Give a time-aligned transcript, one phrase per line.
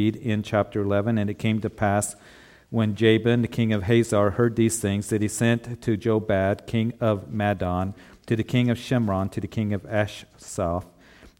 [0.00, 1.18] in chapter 11.
[1.18, 2.14] And it came to pass
[2.70, 6.92] when Jabin, the king of Hazor, heard these things that he sent to Jobab, king
[7.00, 7.94] of Madon,
[8.26, 10.84] to the king of Shimron, to the king of Achshaph,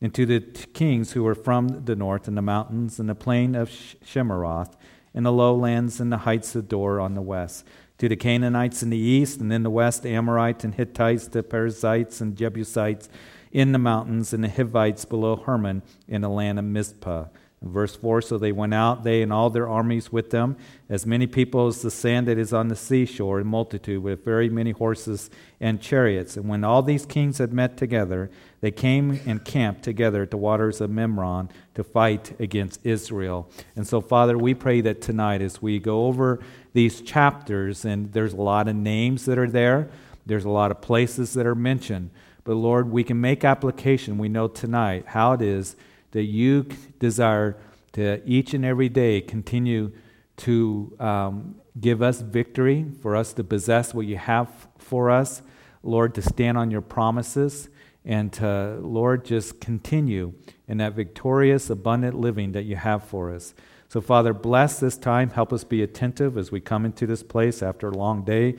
[0.01, 3.55] and to the kings who were from the north, and the mountains, and the plain
[3.55, 3.71] of
[4.05, 4.77] Chinneroth,
[5.15, 7.65] and the lowlands, and the heights of Dor on the west,
[7.99, 12.21] to the Canaanites in the east, and in the west, Amorites and Hittites, the Perizzites
[12.21, 13.09] and Jebusites
[13.53, 17.27] in the mountains, and the Hivites below Hermon in the land of Mizpah
[17.61, 20.57] Verse 4 So they went out, they and all their armies with them,
[20.89, 24.49] as many people as the sand that is on the seashore, in multitude, with very
[24.49, 25.29] many horses
[25.61, 26.37] and chariots.
[26.37, 30.37] And when all these kings had met together, they came and camped together at the
[30.37, 33.51] waters of Merom to fight against Israel.
[33.75, 36.41] And so, Father, we pray that tonight, as we go over
[36.75, 39.91] these chapters, and there's a lot of names that are there,
[40.27, 42.11] there's a lot of places that are mentioned.
[42.45, 44.17] But Lord, we can make application.
[44.17, 45.75] We know tonight how it is
[46.13, 46.67] that you
[46.99, 47.57] desire
[47.93, 49.93] to each and every day continue
[50.39, 55.43] to um, give us victory, for us to possess what you have for us,
[55.83, 57.69] Lord, to stand on your promises,
[58.05, 60.33] and to, Lord, just continue
[60.67, 63.55] in that victorious, abundant living that you have for us.
[63.89, 65.31] So, Father, bless this time.
[65.31, 68.57] Help us be attentive as we come into this place after a long day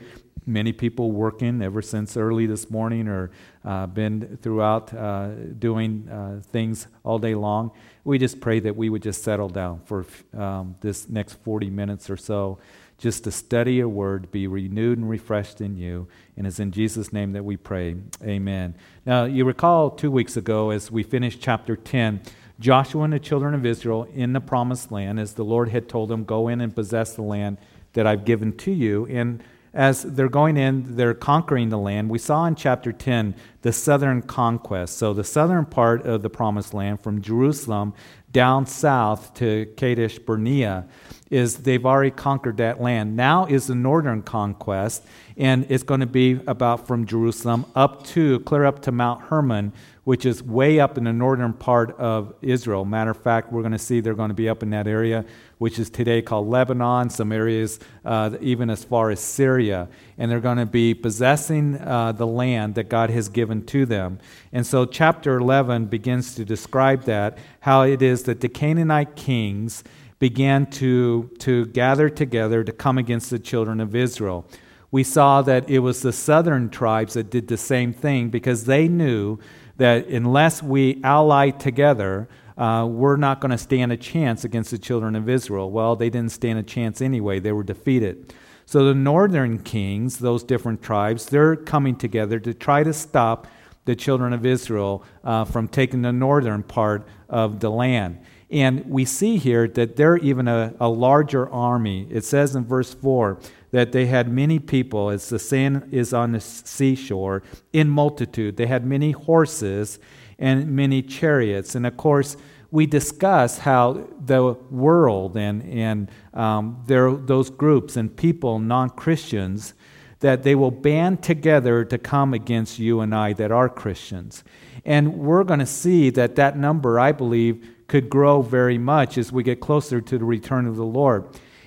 [0.52, 3.30] many people working ever since early this morning or
[3.64, 7.70] uh, been throughout uh, doing uh, things all day long.
[8.04, 10.04] We just pray that we would just settle down for
[10.36, 12.58] um, this next 40 minutes or so,
[12.98, 16.08] just to study your word, be renewed and refreshed in you.
[16.36, 17.96] And it's in Jesus' name that we pray.
[18.22, 18.74] Amen.
[19.06, 22.20] Now, you recall two weeks ago as we finished chapter 10.
[22.58, 26.10] Joshua and the children of Israel in the promised land, as the Lord had told
[26.10, 27.56] them, Go in and possess the land
[27.94, 29.06] that I've given to you.
[29.06, 32.10] And as they're going in, they're conquering the land.
[32.10, 34.98] We saw in chapter 10 the southern conquest.
[34.98, 37.94] So, the southern part of the promised land from Jerusalem
[38.32, 40.86] down south to Kadesh Barnea
[41.30, 43.16] is they've already conquered that land.
[43.16, 45.04] Now is the northern conquest,
[45.36, 49.72] and it's going to be about from Jerusalem up to, clear up to Mount Hermon,
[50.02, 52.84] which is way up in the northern part of Israel.
[52.84, 55.24] Matter of fact, we're going to see they're going to be up in that area
[55.60, 59.88] which is today called Lebanon, some areas uh, even as far as Syria.
[60.16, 64.20] And they're going to be possessing uh, the land that God has given to them.
[64.54, 69.84] And so, chapter 11 begins to describe that, how it is that the Canaanite kings
[70.18, 74.46] began to, to gather together to come against the children of Israel.
[74.90, 78.88] We saw that it was the southern tribes that did the same thing because they
[78.88, 79.38] knew
[79.76, 84.78] that unless we ally together, uh, we're not going to stand a chance against the
[84.78, 85.70] children of Israel.
[85.70, 88.34] Well, they didn't stand a chance anyway, they were defeated.
[88.66, 93.46] So the northern kings, those different tribes, they're coming together to try to stop
[93.86, 98.20] the children of Israel uh, from taking the northern part of the land.
[98.50, 102.06] And we see here that they're even a, a larger army.
[102.10, 106.32] It says in verse 4 that they had many people, as the sand is on
[106.32, 108.56] the seashore, in multitude.
[108.56, 109.98] They had many horses
[110.40, 111.76] and many chariots.
[111.76, 112.36] And of course,
[112.72, 119.74] we discuss how the world and, and um, those groups and people, non Christians,
[120.20, 124.44] that they will band together to come against you and I that are Christians.
[124.84, 129.32] And we're going to see that that number, I believe, could grow very much as
[129.32, 131.24] we get closer to the return of the Lord.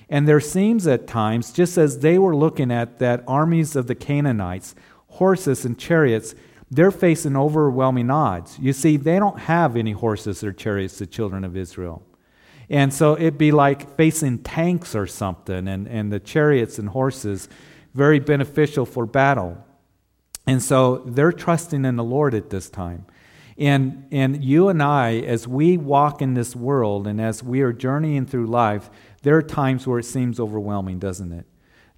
[0.08, 3.94] And there seems at times, just as they were looking at that armies of the
[3.94, 4.74] Canaanites,
[5.08, 6.34] horses and chariots,
[6.74, 8.58] they're facing overwhelming odds.
[8.58, 12.02] You see, they don't have any horses or chariots, the children of Israel.
[12.68, 17.48] And so it'd be like facing tanks or something, and, and the chariots and horses,
[17.94, 19.62] very beneficial for battle.
[20.46, 23.06] And so they're trusting in the Lord at this time.
[23.56, 27.72] And, and you and I, as we walk in this world and as we are
[27.72, 28.90] journeying through life,
[29.22, 31.46] there are times where it seems overwhelming, doesn't it?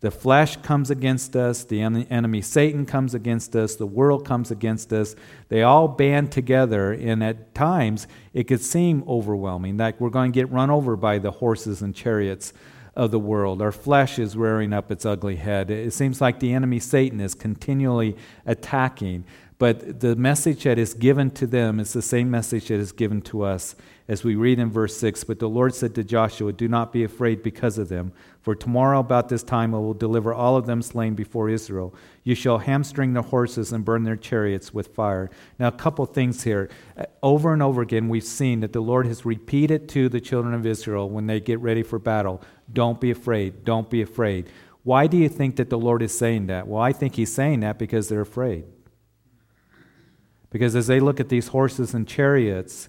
[0.06, 4.92] The flesh comes against us, the enemy Satan comes against us, the world comes against
[4.92, 5.16] us.
[5.48, 10.34] They all band together, and at times it could seem overwhelming, like we're going to
[10.36, 12.52] get run over by the horses and chariots
[12.94, 13.60] of the world.
[13.60, 15.72] Our flesh is rearing up its ugly head.
[15.72, 19.24] It seems like the enemy Satan is continually attacking.
[19.58, 23.22] But the message that is given to them is the same message that is given
[23.22, 23.74] to us
[24.08, 27.02] as we read in verse 6 But the Lord said to Joshua, Do not be
[27.04, 30.82] afraid because of them, for tomorrow about this time I will deliver all of them
[30.82, 31.94] slain before Israel.
[32.22, 35.30] You shall hamstring their horses and burn their chariots with fire.
[35.58, 36.68] Now, a couple things here.
[36.96, 40.54] Uh, over and over again, we've seen that the Lord has repeated to the children
[40.54, 42.42] of Israel when they get ready for battle
[42.72, 44.48] Don't be afraid, don't be afraid.
[44.84, 46.68] Why do you think that the Lord is saying that?
[46.68, 48.64] Well, I think He's saying that because they're afraid.
[50.50, 52.88] Because as they look at these horses and chariots,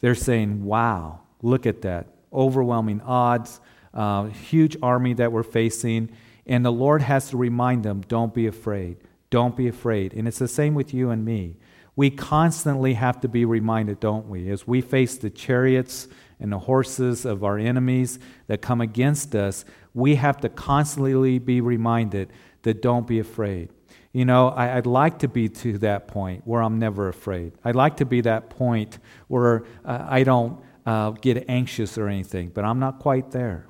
[0.00, 2.08] they're saying, wow, look at that.
[2.32, 3.60] overwhelming odds,
[3.92, 6.10] uh, huge army that we're facing.
[6.46, 8.96] And the Lord has to remind them don't be afraid.
[9.30, 10.14] Don't be afraid.
[10.14, 11.56] And it's the same with you and me.
[11.96, 14.48] We constantly have to be reminded, don't we?
[14.50, 16.08] As we face the chariots
[16.38, 21.60] and the horses of our enemies that come against us, we have to constantly be
[21.60, 22.32] reminded
[22.62, 23.70] that don't be afraid.
[24.12, 27.52] You know, I, would like to be to that point where I'm never afraid.
[27.64, 28.98] I'd like to be that point
[29.28, 33.66] where uh, I don't uh, get anxious or anything, but I'm not quite there.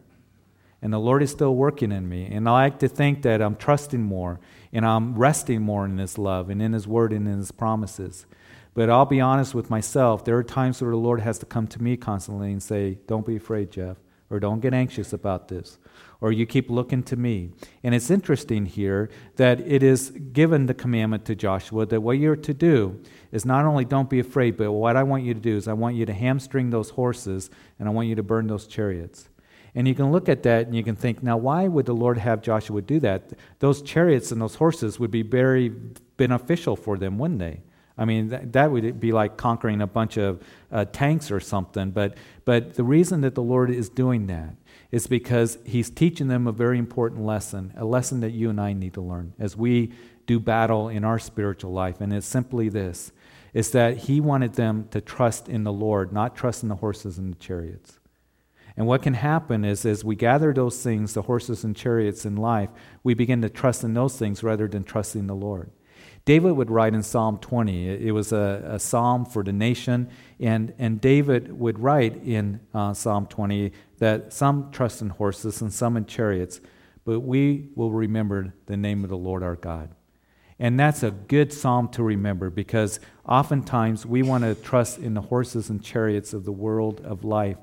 [0.83, 2.27] And the Lord is still working in me.
[2.27, 4.41] And I like to think that I'm trusting more
[4.73, 8.25] and I'm resting more in His love and in His word and in His promises.
[8.73, 10.25] But I'll be honest with myself.
[10.25, 13.27] There are times where the Lord has to come to me constantly and say, Don't
[13.27, 13.99] be afraid, Jeff,
[14.31, 15.79] or don't get anxious about this,
[16.21, 17.51] or you keep looking to me.
[17.83, 22.37] And it's interesting here that it is given the commandment to Joshua that what you're
[22.37, 23.01] to do
[23.33, 25.73] is not only don't be afraid, but what I want you to do is I
[25.73, 29.29] want you to hamstring those horses and I want you to burn those chariots.
[29.75, 32.19] And you can look at that and you can think, now, why would the Lord
[32.19, 33.31] have Joshua do that?
[33.61, 37.61] Those chariots and those horses would be very beneficial for them, wouldn't they?
[38.01, 40.43] I mean, that, that would be like conquering a bunch of
[40.73, 41.91] uh, tanks or something.
[41.91, 42.17] But,
[42.47, 44.55] but the reason that the Lord is doing that
[44.91, 48.73] is because He's teaching them a very important lesson, a lesson that you and I
[48.73, 49.93] need to learn as we
[50.27, 52.01] do battle in our spiritual life.
[52.01, 53.13] And it's simply this
[53.53, 57.19] is that He wanted them to trust in the Lord, not trust in the horses
[57.19, 57.99] and the chariots.
[58.77, 62.37] And what can happen is, as we gather those things, the horses and chariots in
[62.37, 62.71] life,
[63.03, 65.71] we begin to trust in those things rather than trusting the Lord.
[66.31, 70.73] David would write in Psalm 20, it was a, a psalm for the nation, and,
[70.79, 75.97] and David would write in uh, Psalm 20 that some trust in horses and some
[75.97, 76.61] in chariots,
[77.05, 79.91] but we will remember the name of the Lord our God.
[80.61, 85.23] And that's a good psalm to remember because oftentimes we want to trust in the
[85.23, 87.57] horses and chariots of the world of life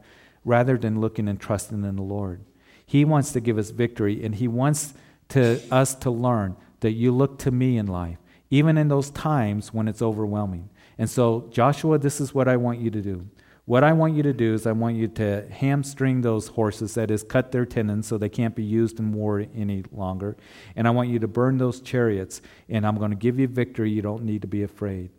[0.44, 2.44] rather than looking and trusting in the Lord.
[2.86, 4.94] He wants to give us victory, and He wants
[5.30, 8.18] to, us to learn that you look to me in life,
[8.50, 10.70] even in those times when it's overwhelming.
[10.98, 13.28] And so, Joshua, this is what I want you to do.
[13.66, 17.12] What I want you to do is, I want you to hamstring those horses, that
[17.12, 20.38] is, cut their tendons so they can't be used in war any longer.
[20.76, 23.92] And I want you to burn those chariots, and I'm going to give you victory.
[23.92, 25.10] You don't need to be afraid.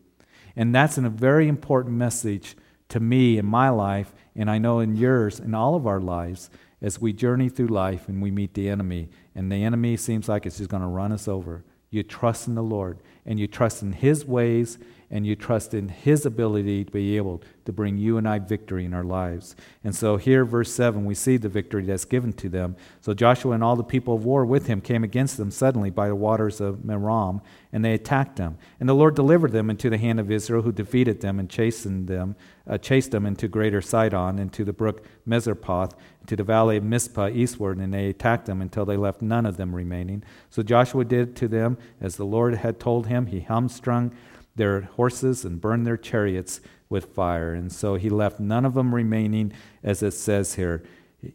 [0.56, 2.56] And that's a very important message
[2.88, 6.48] to me in my life and I know in yours, in all of our lives,
[6.80, 10.46] as we journey through life and we meet the enemy, and the enemy seems like
[10.46, 13.82] it's just going to run us over, you trust in the Lord and you trust
[13.82, 14.78] in His ways
[15.10, 18.84] and you trust in His ability to be able to bring you and I victory
[18.84, 19.56] in our lives.
[19.84, 22.76] And so here, verse 7, we see the victory that's given to them.
[23.00, 26.08] So Joshua and all the people of war with him came against them suddenly by
[26.08, 27.40] the waters of Merom,
[27.72, 28.58] and they attacked them.
[28.81, 32.08] And the Lord delivered them into the hand of Israel, who defeated them and chastened
[32.08, 35.93] them, uh, chased them into greater Sidon, into the brook Misrephoth,
[36.26, 39.56] to the valley of Mizpah eastward, and they attacked them until they left none of
[39.56, 40.22] them remaining.
[40.50, 43.26] So Joshua did to them as the Lord had told him.
[43.26, 44.14] He hamstrung
[44.58, 46.60] their horses and burned their chariots
[46.90, 47.55] with fire.
[47.55, 49.52] And so he left none of them remaining,
[49.82, 50.82] as it says here.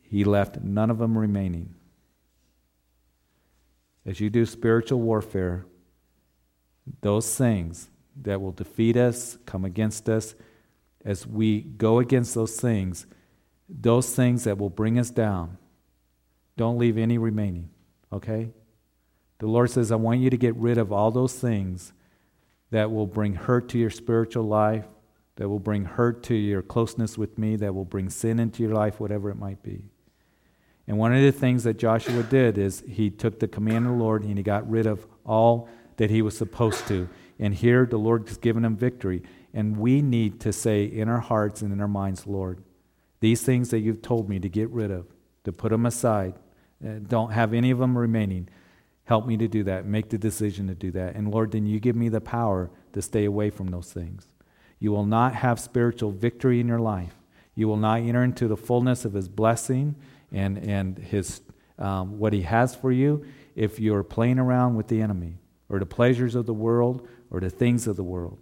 [0.03, 1.73] He left none of them remaining.
[4.05, 5.65] As you do spiritual warfare,
[7.01, 7.89] those things
[8.21, 10.35] that will defeat us, come against us,
[11.05, 13.05] as we go against those things,
[13.67, 15.57] those things that will bring us down,
[16.57, 17.69] don't leave any remaining,
[18.11, 18.51] okay?
[19.39, 21.93] The Lord says, I want you to get rid of all those things
[22.73, 24.87] that will bring hurt to your spiritual life,
[25.35, 28.73] that will bring hurt to your closeness with me, that will bring sin into your
[28.73, 29.83] life, whatever it might be.
[30.87, 34.03] And one of the things that Joshua did is he took the command of the
[34.03, 37.07] Lord and he got rid of all that he was supposed to.
[37.37, 39.21] And here the Lord has given him victory.
[39.53, 42.63] And we need to say in our hearts and in our minds, Lord,
[43.19, 45.05] these things that you've told me to get rid of,
[45.43, 46.33] to put them aside,
[46.83, 48.49] uh, don't have any of them remaining.
[49.05, 49.85] Help me to do that.
[49.85, 51.15] Make the decision to do that.
[51.15, 54.27] And Lord, then you give me the power to stay away from those things.
[54.79, 57.15] You will not have spiritual victory in your life.
[57.55, 59.95] You will not enter into the fullness of His blessing
[60.31, 61.41] and, and his,
[61.77, 65.37] um, what He has for you if you're playing around with the enemy
[65.69, 68.39] or the pleasures of the world or the things of the world.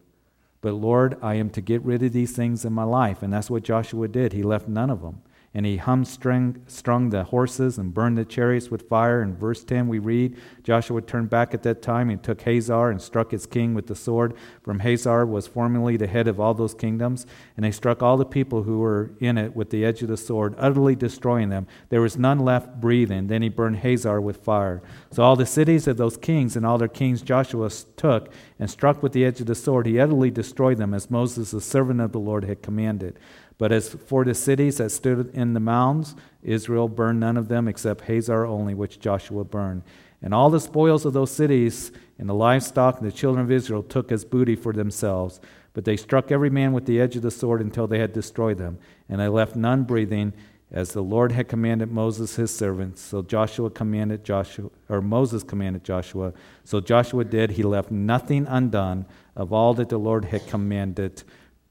[0.61, 3.23] But Lord, I am to get rid of these things in my life.
[3.23, 4.31] And that's what Joshua did.
[4.31, 8.69] He left none of them and he humstrung strung the horses and burned the chariots
[8.69, 9.21] with fire.
[9.21, 13.01] In verse 10, we read Joshua turned back at that time and took Hazor and
[13.01, 14.33] struck its king with the sword.
[14.63, 17.25] From Hazor was formerly the head of all those kingdoms,
[17.57, 20.15] and they struck all the people who were in it with the edge of the
[20.15, 21.67] sword, utterly destroying them.
[21.89, 23.27] There was none left breathing.
[23.27, 24.81] Then he burned Hazor with fire.
[25.11, 29.03] So all the cities of those kings and all their kings Joshua took and struck
[29.03, 29.85] with the edge of the sword.
[29.85, 33.19] He utterly destroyed them, as Moses, the servant of the Lord, had commanded.
[33.61, 37.67] But as for the cities that stood in the mounds, Israel burned none of them
[37.67, 39.83] except Hazor only, which Joshua burned.
[40.19, 43.83] And all the spoils of those cities and the livestock and the children of Israel
[43.83, 45.39] took as booty for themselves.
[45.73, 48.57] But they struck every man with the edge of the sword until they had destroyed
[48.57, 48.79] them.
[49.07, 50.33] And they left none breathing,
[50.71, 52.97] as the Lord had commanded Moses his servant.
[52.97, 56.33] So Joshua commanded Joshua, or Moses commanded Joshua.
[56.63, 57.51] So Joshua did.
[57.51, 61.23] He left nothing undone of all that the Lord had commanded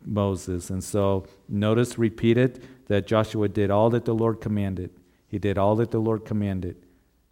[0.05, 0.71] Moses.
[0.71, 4.91] And so notice repeated that Joshua did all that the Lord commanded.
[5.27, 6.77] He did all that the Lord commanded.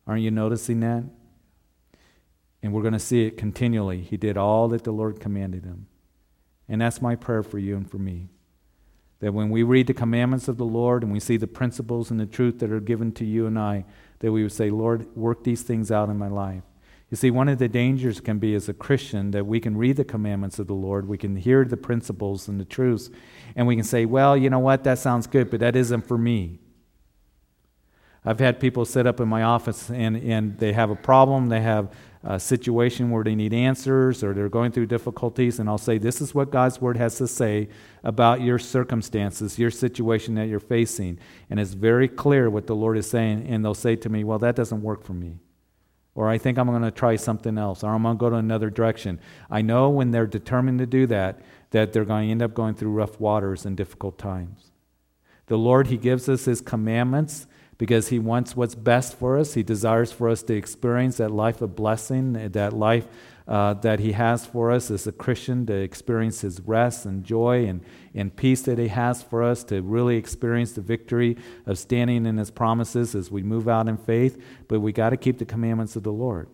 [0.07, 1.05] Aren't you noticing that?
[2.63, 4.01] And we're going to see it continually.
[4.01, 5.87] He did all that the Lord commanded him.
[6.69, 8.29] And that's my prayer for you and for me.
[9.21, 12.21] That when we read the commandments of the Lord and we see the principles and
[12.21, 13.85] the truth that are given to you and I,
[14.21, 16.63] that we would say, Lord, work these things out in my life.
[17.11, 19.97] You see, one of the dangers can be as a Christian that we can read
[19.97, 23.09] the commandments of the Lord, we can hear the principles and the truths,
[23.57, 26.19] and we can say, well, you know what, that sounds good, but that isn't for
[26.19, 26.59] me.
[28.27, 31.63] I've had people sit up in my office and, and they have a problem, they
[31.63, 31.91] have
[32.23, 36.21] a situation where they need answers or they're going through difficulties, and I'll say, This
[36.21, 37.71] is what God's Word has to say
[38.05, 41.19] about your circumstances, your situation that you're facing.
[41.49, 44.41] And it's very clear what the Lord is saying, and they'll say to me, Well,
[44.41, 45.39] that doesn't work for me
[46.19, 48.35] or I think I'm going to try something else, or I'm going to go to
[48.35, 49.21] another direction.
[49.49, 52.75] I know when they're determined to do that, that they're going to end up going
[52.75, 54.73] through rough waters and difficult times.
[55.47, 57.47] The Lord, He gives us His commandments
[57.79, 59.55] because He wants what's best for us.
[59.55, 63.07] He desires for us to experience that life of blessing, that life
[63.49, 67.65] uh, that He has for us as a Christian to experience His rest and joy
[67.67, 67.81] and,
[68.15, 71.37] and peace that He has for us, to really experience the victory
[71.67, 74.41] of standing in His promises as we move out in faith.
[74.69, 76.49] But we got to keep the commandments of the Lord.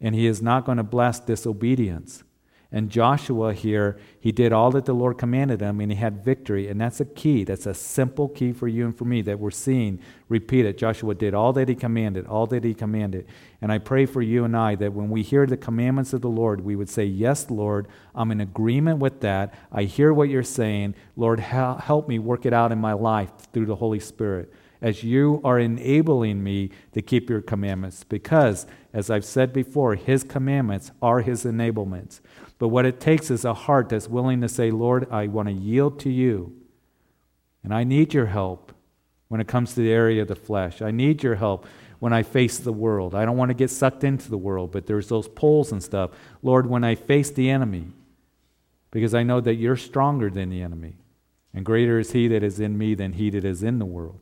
[0.00, 2.24] And He is not going to bless disobedience.
[2.72, 6.68] And Joshua here, he did all that the Lord commanded him and he had victory.
[6.68, 7.44] And that's a key.
[7.44, 10.76] That's a simple key for you and for me that we're seeing repeated.
[10.76, 13.26] Joshua did all that he commanded, all that he commanded.
[13.62, 16.28] And I pray for you and I that when we hear the commandments of the
[16.28, 19.54] Lord, we would say, Yes, Lord, I'm in agreement with that.
[19.70, 20.96] I hear what you're saying.
[21.16, 25.40] Lord, help me work it out in my life through the Holy Spirit as you
[25.42, 28.04] are enabling me to keep your commandments.
[28.04, 32.20] Because, as I've said before, his commandments are his enablements.
[32.58, 35.54] But what it takes is a heart that's willing to say, Lord, I want to
[35.54, 36.54] yield to you.
[37.62, 38.72] And I need your help
[39.28, 40.80] when it comes to the area of the flesh.
[40.80, 41.66] I need your help
[41.98, 43.14] when I face the world.
[43.14, 46.10] I don't want to get sucked into the world, but there's those pulls and stuff.
[46.42, 47.88] Lord, when I face the enemy,
[48.90, 50.96] because I know that you're stronger than the enemy,
[51.52, 54.20] and greater is he that is in me than he that is in the world.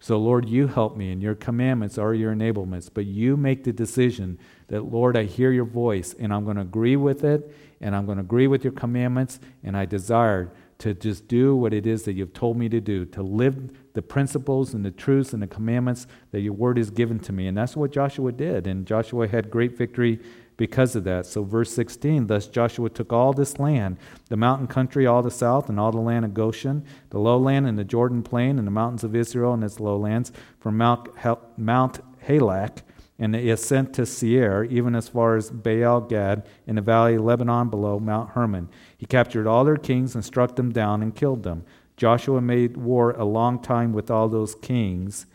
[0.00, 2.88] So, Lord, you help me, and your commandments are your enablements.
[2.92, 6.62] But you make the decision that, Lord, I hear your voice, and I'm going to
[6.62, 10.94] agree with it, and I'm going to agree with your commandments, and I desire to
[10.94, 14.74] just do what it is that you've told me to do, to live the principles
[14.74, 17.48] and the truths and the commandments that your word has given to me.
[17.48, 18.66] And that's what Joshua did.
[18.68, 20.20] And Joshua had great victory
[20.56, 21.26] because of that.
[21.26, 23.96] So, verse 16 Thus Joshua took all this land,
[24.28, 27.78] the mountain country, all the south, and all the land of Goshen, the lowland and
[27.78, 31.08] the Jordan plain, and the mountains of Israel and its lowlands, from Mount,
[31.56, 32.82] Mount Halak
[33.18, 37.24] and the ascent to Seir, even as far as Baal Gad, in the valley of
[37.24, 38.68] Lebanon below Mount Hermon.
[38.96, 41.64] He captured all their kings and struck them down and killed them.
[41.96, 45.26] Joshua made war a long time with all those kings.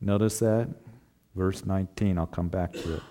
[0.00, 0.68] Notice that?
[1.36, 3.02] Verse 19, I'll come back to it.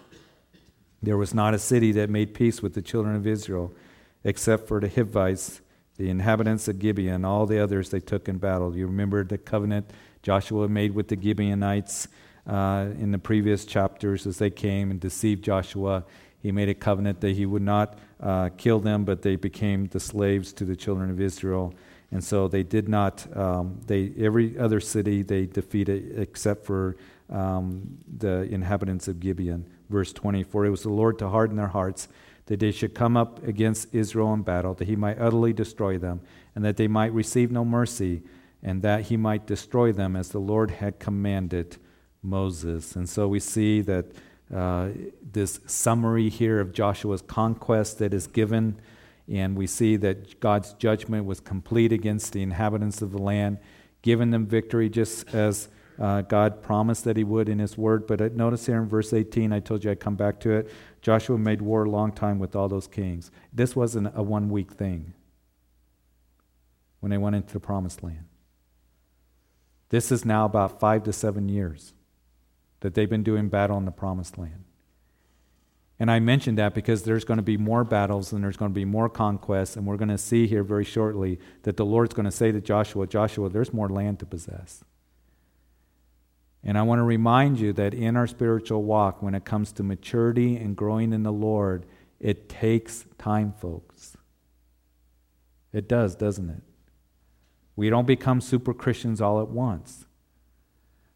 [1.01, 3.74] There was not a city that made peace with the children of Israel,
[4.24, 5.62] except for the Hivites,
[5.98, 8.75] the inhabitants of Gibeon, and all the others they took in battle.
[8.75, 9.91] You remember the covenant
[10.22, 12.07] Joshua made with the Gibeonites
[12.48, 16.04] uh, in the previous chapters as they came and deceived Joshua.
[16.42, 20.00] He made a covenant that he would not uh, kill them, but they became the
[20.00, 21.74] slaves to the children of Israel.
[22.12, 26.98] And so they did not, um, they, every other city they defeated except for
[27.30, 32.08] um, the inhabitants of Gibeon verse 24 It was the Lord to harden their hearts,
[32.48, 36.22] that they should come up against Israel in battle, that he might utterly destroy them,
[36.54, 38.22] and that they might receive no mercy,
[38.62, 41.78] and that he might destroy them as the Lord had commanded
[42.25, 42.96] Moses.
[42.96, 44.05] And so we see that
[44.53, 44.89] uh,
[45.32, 48.79] this summary here of Joshua's conquest that is given,
[49.27, 53.60] and we see that God's judgment was complete against the inhabitants of the land,
[54.01, 58.05] giving them victory just as uh, God promised that he would in his word.
[58.05, 60.72] But notice here in verse 18, I told you I'd come back to it.
[61.01, 63.32] Joshua made war a long time with all those kings.
[63.53, 65.13] This wasn't a one week thing
[67.00, 68.25] when they went into the promised land.
[69.89, 71.94] This is now about five to seven years
[72.86, 74.63] that they've been doing battle in the promised land.
[75.98, 78.75] And I mentioned that because there's going to be more battles and there's going to
[78.75, 79.75] be more conquests.
[79.75, 82.62] And we're going to see here very shortly that the Lord's going to say to
[82.62, 84.84] Joshua, Joshua, there's more land to possess.
[86.63, 89.84] And I want to remind you that in our spiritual walk, when it comes to
[89.84, 91.88] maturity and growing in the Lord,
[92.20, 94.15] it takes time, folks.
[95.74, 96.62] It does, doesn't it?
[97.75, 100.06] We don't become super Christians all at once.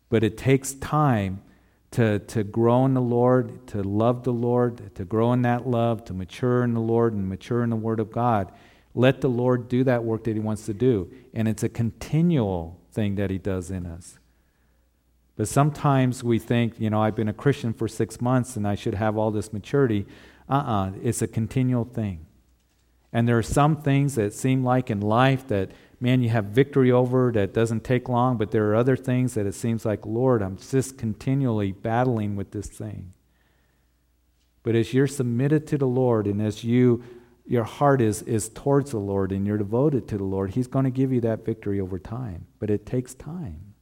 [0.10, 1.44] But it takes time
[1.91, 6.05] to, to grow in the Lord, to love the Lord, to grow in that love,
[6.05, 8.51] to mature in the Lord and mature in the Word of God.
[8.93, 11.12] Let the Lord do that work that He wants to do.
[11.34, 14.19] And it's a continual thing that He does in us.
[15.36, 18.75] But sometimes we think, you know, I've been a Christian for six months and I
[18.75, 20.05] should have all this maturity.
[20.50, 22.25] Uh uh-uh, uh it's a continual thing.
[23.13, 26.91] And there are some things that seem like in life that, man, you have victory
[26.91, 30.41] over that doesn't take long, but there are other things that it seems like, Lord,
[30.41, 33.13] I'm just continually battling with this thing.
[34.63, 37.03] But as you're submitted to the Lord and as you
[37.46, 40.86] your heart is, is towards the Lord and you're devoted to the Lord, He's going
[40.86, 42.46] to give you that victory over time.
[42.60, 43.74] But it takes time.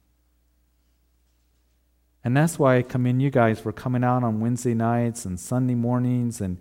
[2.24, 5.74] And that's why I commend you guys for coming out on Wednesday nights and Sunday
[5.74, 6.40] mornings.
[6.40, 6.58] And,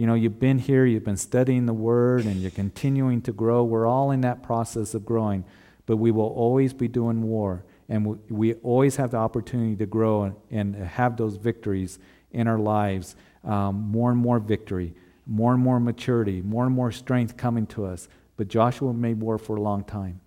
[0.00, 3.62] you know, you've been here, you've been studying the Word, and you're continuing to grow.
[3.62, 5.44] We're all in that process of growing,
[5.84, 7.64] but we will always be doing war.
[7.86, 11.98] And we, we always have the opportunity to grow and, and have those victories
[12.32, 13.14] in our lives.
[13.44, 14.94] Um, more and more victory,
[15.26, 18.08] more and more maturity, more and more strength coming to us.
[18.38, 20.22] But Joshua made war for a long time.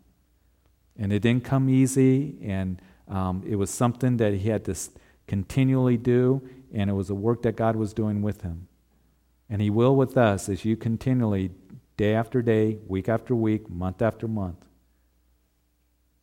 [0.99, 2.37] And it didn't come easy.
[2.43, 4.75] And um, it was something that he had to
[5.25, 8.67] continually do, and it was a work that God was doing with him.
[9.49, 11.51] And he will with us as you continually,
[11.97, 14.65] day after day, week after week, month after month,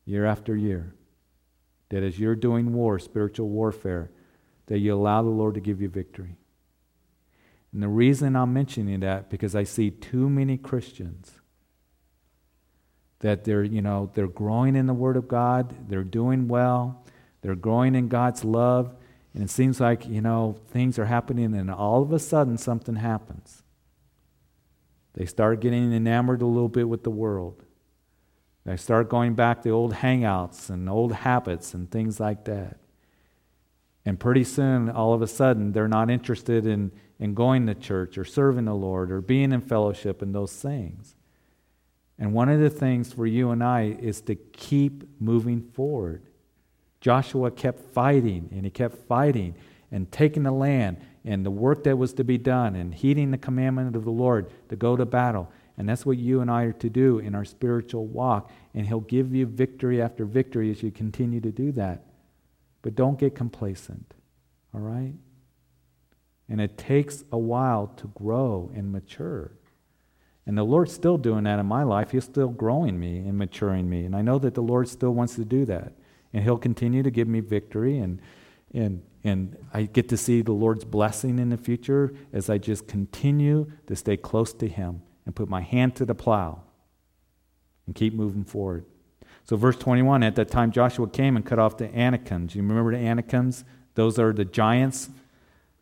[0.05, 0.95] year after year,
[1.91, 4.11] that as you're doing war, spiritual warfare,
[4.67, 6.37] that you allow the Lord to give you victory.
[7.73, 11.33] And the reason I'm mentioning that because I see too many Christians
[13.21, 17.05] that they're, you know, they're growing in the Word of God, they're doing well,
[17.43, 18.95] they're growing in God's love,
[19.35, 22.97] and it seems like, you know, things are happening, and all of a sudden something
[22.97, 23.62] happens.
[25.14, 27.64] They start getting enamored a little bit with the world.
[28.64, 32.79] They start going back to old hangouts and old habits and things like that.
[34.05, 38.19] And pretty soon, all of a sudden, they're not interested in, in going to church
[38.19, 41.14] or serving the Lord or being in fellowship and those things.
[42.19, 46.23] And one of the things for you and I is to keep moving forward.
[47.01, 49.55] Joshua kept fighting and he kept fighting
[49.91, 53.39] and taking the land and the work that was to be done and heeding the
[53.39, 55.51] commandment of the Lord to go to battle.
[55.77, 58.51] And that's what you and I are to do in our spiritual walk.
[58.75, 62.05] And He'll give you victory after victory as you continue to do that.
[62.83, 64.15] But don't get complacent,
[64.75, 65.15] all right?
[66.49, 69.53] And it takes a while to grow and mature.
[70.47, 72.11] And the Lord's still doing that in my life.
[72.11, 74.05] He's still growing me and maturing me.
[74.05, 75.93] And I know that the Lord still wants to do that.
[76.33, 77.99] And He'll continue to give me victory.
[77.99, 78.21] And,
[78.73, 82.87] and, and I get to see the Lord's blessing in the future as I just
[82.87, 86.62] continue to stay close to Him and put my hand to the plow
[87.87, 88.85] and keep moving forward.
[89.45, 92.55] So, verse 21 at that time, Joshua came and cut off the Anakims.
[92.55, 93.64] You remember the Anakims?
[93.95, 95.11] Those are the giants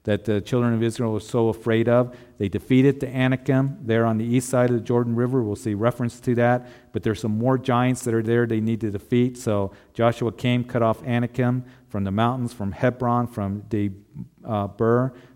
[0.09, 2.16] that the children of Israel were so afraid of.
[2.38, 5.42] They defeated the Anakim there on the east side of the Jordan River.
[5.42, 6.66] We'll see reference to that.
[6.92, 9.37] But there's some more giants that are there they need to defeat.
[9.37, 13.90] So Joshua came, cut off Anakim from the mountains, from Hebron, from the
[14.47, 14.68] uh,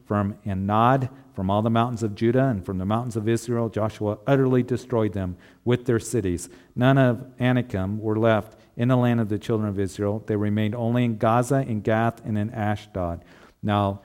[0.07, 3.69] from Anab, from all the mountains of Judah, and from the mountains of Israel.
[3.69, 6.49] Joshua utterly destroyed them with their cities.
[6.75, 10.25] None of Anakim were left in the land of the children of Israel.
[10.27, 13.23] They remained only in Gaza, in Gath, and in Ashdod.
[13.63, 14.01] Now,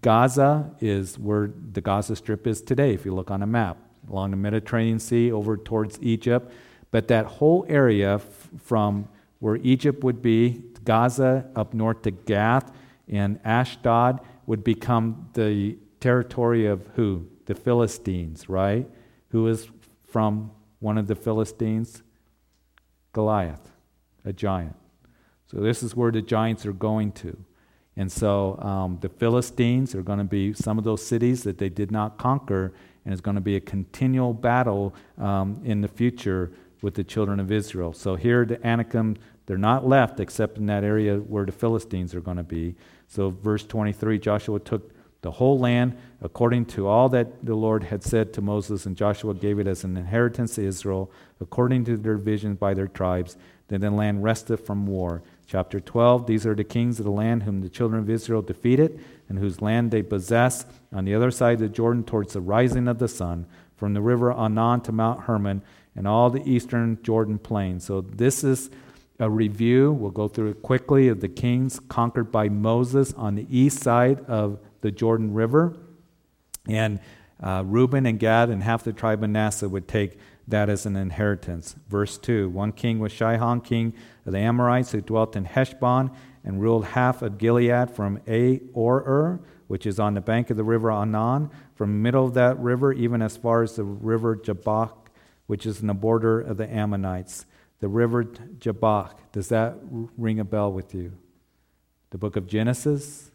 [0.00, 4.30] Gaza is where the Gaza Strip is today, if you look on a map, along
[4.30, 6.52] the Mediterranean Sea over towards Egypt.
[6.90, 9.08] But that whole area f- from
[9.40, 12.72] where Egypt would be, Gaza up north to Gath,
[13.08, 17.26] and Ashdod would become the territory of who?
[17.46, 18.88] The Philistines, right?
[19.30, 19.68] Who is
[20.08, 22.02] from one of the Philistines?
[23.12, 23.70] Goliath,
[24.24, 24.76] a giant.
[25.50, 27.36] So this is where the giants are going to.
[27.96, 31.68] And so um, the Philistines are going to be some of those cities that they
[31.68, 32.72] did not conquer,
[33.04, 37.38] and it's going to be a continual battle um, in the future with the children
[37.38, 37.92] of Israel.
[37.92, 42.20] So here, the Anakim, they're not left except in that area where the Philistines are
[42.20, 42.74] going to be.
[43.08, 44.90] So, verse 23 Joshua took
[45.22, 49.34] the whole land according to all that the Lord had said to Moses, and Joshua
[49.34, 53.36] gave it as an inheritance to Israel according to their divisions by their tribes.
[53.68, 55.22] Then the land rested from war.
[55.52, 59.04] Chapter 12 These are the kings of the land whom the children of Israel defeated,
[59.28, 62.88] and whose land they possess on the other side of the Jordan towards the rising
[62.88, 63.44] of the sun,
[63.76, 65.60] from the river Arnon to Mount Hermon,
[65.94, 67.80] and all the eastern Jordan plain.
[67.80, 68.70] So this is
[69.18, 69.92] a review.
[69.92, 74.24] We'll go through it quickly of the kings conquered by Moses on the east side
[74.24, 75.76] of the Jordan River.
[76.66, 76.98] And
[77.42, 80.16] uh, Reuben and Gad and half the tribe of Manasseh would take
[80.52, 81.74] that as an inheritance.
[81.88, 83.92] Verse 2 One king was Sihon, king
[84.24, 86.10] of the Amorites, who dwelt in Heshbon
[86.44, 90.90] and ruled half of Gilead from Aroer, which is on the bank of the river
[90.90, 95.10] Arnon, from the middle of that river, even as far as the river Jabbok,
[95.46, 97.46] which is in the border of the Ammonites.
[97.80, 99.76] The river Jabbok, does that
[100.16, 101.12] ring a bell with you?
[102.10, 103.30] The book of Genesis,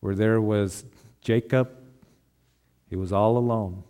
[0.00, 0.84] where there was
[1.20, 1.70] Jacob,
[2.88, 3.82] he was all alone.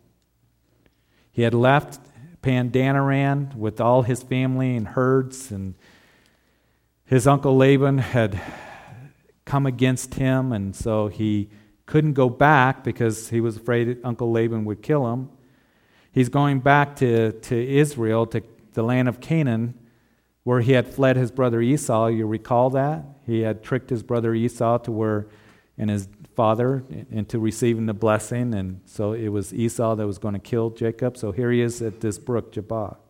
[1.34, 2.00] He had left
[2.42, 5.74] Paddan-aram with all his family and herds, and
[7.04, 8.40] his uncle Laban had
[9.44, 11.50] come against him, and so he
[11.86, 15.28] couldn't go back because he was afraid Uncle Laban would kill him.
[16.12, 18.40] He's going back to, to Israel, to
[18.74, 19.74] the land of Canaan,
[20.44, 22.06] where he had fled his brother Esau.
[22.06, 23.04] You recall that?
[23.26, 25.26] He had tricked his brother Esau to where,
[25.76, 28.54] and his father into receiving the blessing.
[28.54, 31.16] And so it was Esau that was going to kill Jacob.
[31.16, 33.00] So here he is at this brook, Jabbok.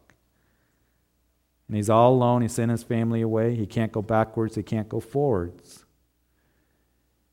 [1.68, 2.42] And he's all alone.
[2.42, 3.54] He sent his family away.
[3.54, 5.84] He can't go backwards, he can't go forwards.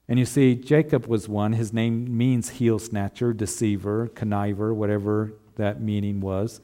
[0.07, 1.53] And you see, Jacob was one.
[1.53, 6.59] His name means heel snatcher, deceiver, conniver, whatever that meaning was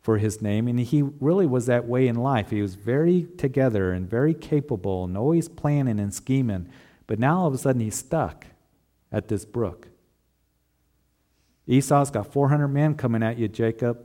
[0.00, 0.66] for his name.
[0.66, 2.50] And he really was that way in life.
[2.50, 6.68] He was very together and very capable and always planning and scheming.
[7.08, 8.46] But now all of a sudden he's stuck
[9.10, 9.88] at this brook.
[11.66, 13.98] Esau's got 400 men coming at you, Jacob.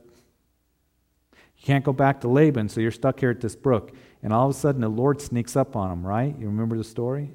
[1.32, 3.92] You can't go back to Laban, so you're stuck here at this brook.
[4.24, 6.36] And all of a sudden, the Lord sneaks up on him, right?
[6.38, 7.32] You remember the story?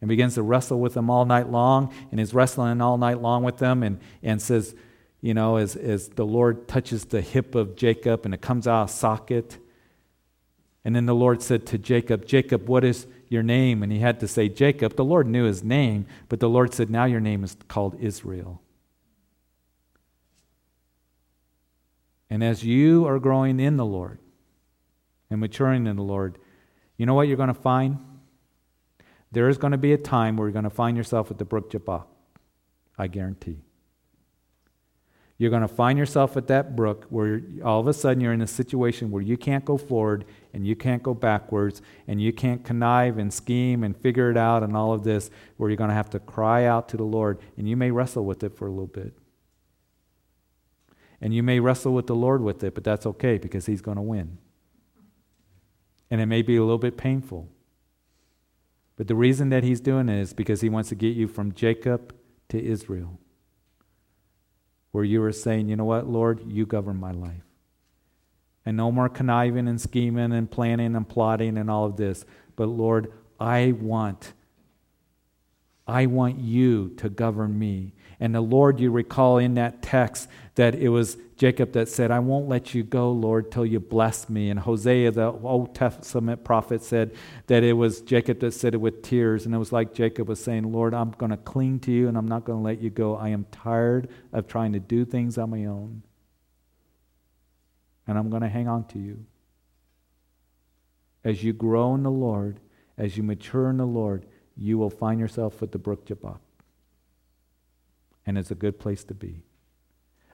[0.00, 3.42] And begins to wrestle with them all night long, and is wrestling all night long
[3.42, 4.76] with them, and, and says,
[5.20, 8.84] you know, as, as the Lord touches the hip of Jacob and it comes out
[8.84, 9.58] of socket.
[10.84, 13.82] And then the Lord said to Jacob, Jacob, what is your name?
[13.82, 14.96] And he had to say Jacob.
[14.96, 18.62] The Lord knew his name, but the Lord said, Now your name is called Israel.
[22.30, 24.18] And as you are growing in the Lord
[25.30, 26.38] and maturing in the Lord,
[26.96, 27.98] you know what you're going to find?
[29.32, 31.44] There is going to be a time where you're going to find yourself at the
[31.44, 32.06] brook Jabbok.
[32.98, 33.58] I guarantee.
[35.38, 38.40] You're going to find yourself at that brook where all of a sudden you're in
[38.40, 42.64] a situation where you can't go forward and you can't go backwards and you can't
[42.64, 45.94] connive and scheme and figure it out and all of this, where you're going to
[45.94, 48.70] have to cry out to the Lord and you may wrestle with it for a
[48.70, 49.16] little bit.
[51.20, 53.96] And you may wrestle with the Lord with it, but that's okay because He's going
[53.96, 54.38] to win.
[56.10, 57.48] And it may be a little bit painful.
[58.96, 61.52] But the reason that He's doing it is because He wants to get you from
[61.54, 62.12] Jacob
[62.48, 63.20] to Israel
[64.98, 67.44] where you were saying, you know what, Lord, you govern my life.
[68.66, 72.24] And no more conniving and scheming and planning and plotting and all of this.
[72.56, 74.32] But Lord, I want,
[75.88, 77.94] I want you to govern me.
[78.20, 82.18] And the Lord, you recall in that text that it was Jacob that said, I
[82.18, 84.50] won't let you go, Lord, till you bless me.
[84.50, 87.14] And Hosea, the Old Testament prophet, said
[87.46, 89.46] that it was Jacob that said it with tears.
[89.46, 92.18] And it was like Jacob was saying, Lord, I'm going to cling to you and
[92.18, 93.16] I'm not going to let you go.
[93.16, 96.02] I am tired of trying to do things on my own.
[98.06, 99.24] And I'm going to hang on to you.
[101.22, 102.58] As you grow in the Lord,
[102.96, 104.26] as you mature in the Lord,
[104.58, 106.40] you will find yourself at the brook Jabbok.
[108.26, 109.44] And it's a good place to be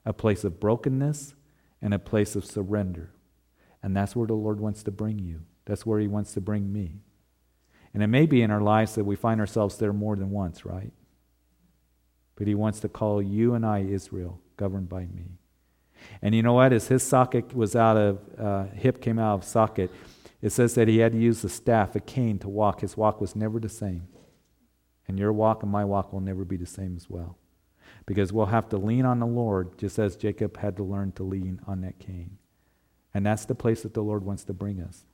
[0.07, 1.35] a place of brokenness
[1.81, 3.11] and a place of surrender.
[3.83, 5.41] And that's where the Lord wants to bring you.
[5.65, 7.01] That's where He wants to bring me.
[7.95, 10.67] And it may be in our lives that we find ourselves there more than once,
[10.67, 10.93] right?
[12.37, 15.39] But He wants to call you and I Israel, governed by me.
[16.21, 16.73] And you know what?
[16.73, 19.91] As his socket was out of, uh, hip came out of socket,
[20.43, 22.81] it says that he had to use a staff, a cane, to walk.
[22.81, 24.07] His walk was never the same.
[25.07, 27.37] And your walk and my walk will never be the same as well
[28.07, 31.23] because we'll have to lean on the Lord just as Jacob had to learn to
[31.23, 32.39] lean on that cane.
[33.13, 35.05] And that's the place that the Lord wants to bring us.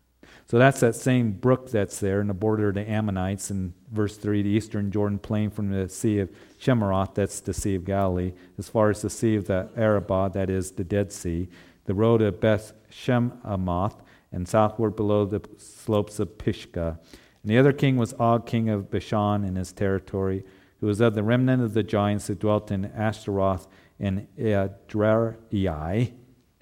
[0.46, 4.16] So that's that same brook that's there in the border of the Ammonites in verse
[4.16, 8.32] 3, the eastern Jordan plain from the Sea of Chinneroth, that's the Sea of Galilee,
[8.58, 11.48] as far as the Sea of the Arabah, that is the Dead Sea,
[11.86, 13.96] the road of Beth Jeshimoth,
[14.32, 17.00] and southward below the slopes of Pisgah.
[17.42, 20.44] And the other king was Og, king of Bashan, in his territory
[20.80, 26.12] who was of the remnant of the giants that dwelt in Ashtaroth and Edrei,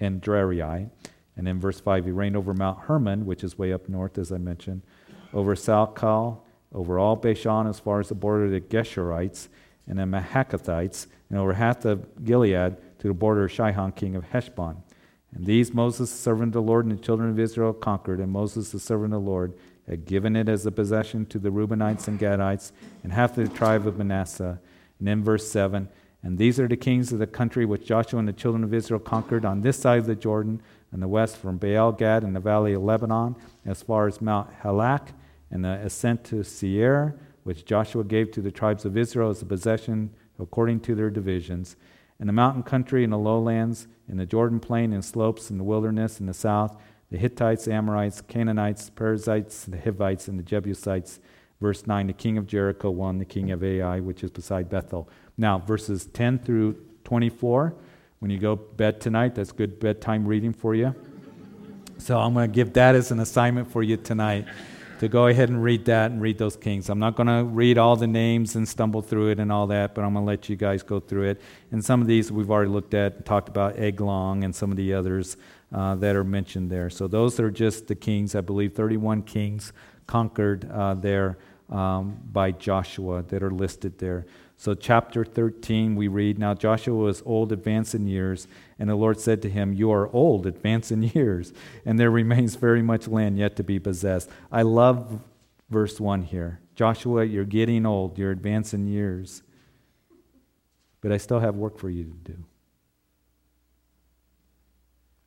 [0.01, 0.89] and Drerai.
[1.37, 4.31] And in verse 5, he reigned over Mount Hermon, which is way up north, as
[4.31, 4.81] I mentioned,
[5.33, 6.35] over Salcah,
[6.73, 9.47] over all Bashan as far as the border of the Geshurites
[9.87, 14.25] and the Maacathites, and over half of Gilead to the border of Sihon, king of
[14.25, 14.83] Heshbon.
[15.33, 18.31] And these Moses, the servant of the Lord, and the children of Israel conquered, and
[18.31, 19.53] Moses, the servant of the Lord,
[19.89, 22.71] had given it as a possession to the Reubenites and Gadites,
[23.03, 24.59] and half the tribe of Manasseh.
[24.99, 25.89] And in verse 7,
[26.21, 28.99] and these are the kings of the country which Joshua and the children of Israel
[28.99, 32.39] conquered on this side of the Jordan, and the west from Baal Gad and the
[32.39, 35.09] valley of Lebanon, as far as Mount Halak,
[35.49, 39.45] and the ascent to Seir, which Joshua gave to the tribes of Israel as a
[39.45, 41.75] possession according to their divisions,
[42.19, 45.63] and the mountain country and the lowlands, and the Jordan plain and slopes and the
[45.63, 46.75] wilderness in the south,
[47.11, 51.19] the Hittites, Amorites, Canaanites, Perizzites, the Hivites, and the Jebusites.
[51.59, 55.09] Verse 9, the king of Jericho one the king of Ai, which is beside Bethel.
[55.37, 57.73] Now, verses 10 through 24,
[58.19, 60.95] when you go bed tonight, that's good bedtime reading for you.
[61.97, 64.45] So I'm going to give that as an assignment for you tonight
[64.99, 66.89] to go ahead and read that and read those kings.
[66.89, 69.95] I'm not going to read all the names and stumble through it and all that,
[69.95, 71.41] but I'm going to let you guys go through it.
[71.71, 74.77] And some of these we've already looked at and talked about Eglon and some of
[74.77, 75.37] the others
[75.73, 76.89] uh, that are mentioned there.
[76.89, 79.73] So those are just the kings, I believe, 31 kings
[80.07, 81.37] conquered uh, there
[81.69, 84.25] um, by Joshua that are listed there.
[84.57, 88.45] So, chapter 13, we read Now Joshua was old, advanced in years,
[88.77, 91.53] and the Lord said to him, You are old, advanced in years,
[91.85, 94.29] and there remains very much land yet to be possessed.
[94.51, 95.21] I love
[95.69, 96.59] verse 1 here.
[96.75, 99.43] Joshua, you're getting old, you're advanced in years,
[100.99, 102.43] but I still have work for you to do.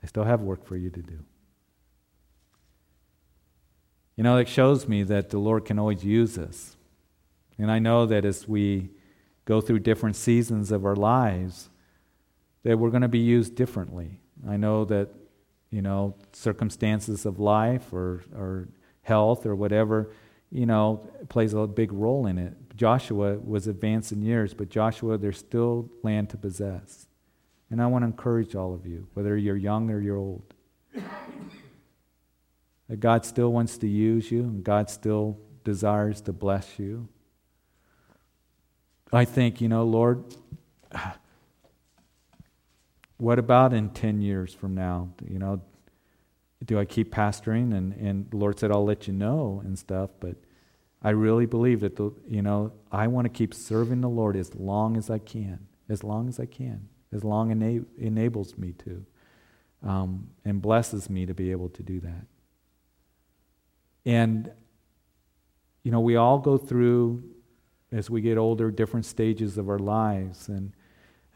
[0.02, 1.18] I still have work for you to do.
[4.16, 6.76] You know, it shows me that the Lord can always use us.
[7.58, 8.90] And I know that as we
[9.44, 11.70] go through different seasons of our lives,
[12.62, 14.20] that we're going to be used differently.
[14.48, 15.08] I know that,
[15.70, 18.68] you know, circumstances of life or, or
[19.02, 20.12] health or whatever,
[20.50, 22.54] you know, plays a big role in it.
[22.76, 27.06] Joshua was advanced in years, but Joshua, there's still land to possess.
[27.72, 30.42] And I want to encourage all of you, whether you're young or you're old,
[30.92, 31.00] that
[33.00, 37.08] God still wants to use you and God still desires to bless you.
[39.10, 40.22] I think, you know, Lord,
[43.16, 45.08] what about in 10 years from now?
[45.26, 45.62] You know,
[46.62, 47.74] do I keep pastoring?
[47.74, 50.10] And, and the Lord said, I'll let you know and stuff.
[50.20, 50.36] But
[51.02, 54.54] I really believe that, the, you know, I want to keep serving the Lord as
[54.54, 58.72] long as I can, as long as I can, as long as ena- enables me
[58.72, 59.04] to,
[59.82, 62.26] um, and blesses me to be able to do that.
[64.04, 64.50] And,
[65.82, 67.22] you know, we all go through
[67.92, 70.48] as we get older, different stages of our lives.
[70.48, 70.72] And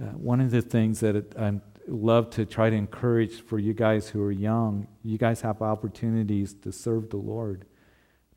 [0.01, 4.09] uh, one of the things that I love to try to encourage for you guys
[4.09, 7.67] who are young, you guys have opportunities to serve the Lord,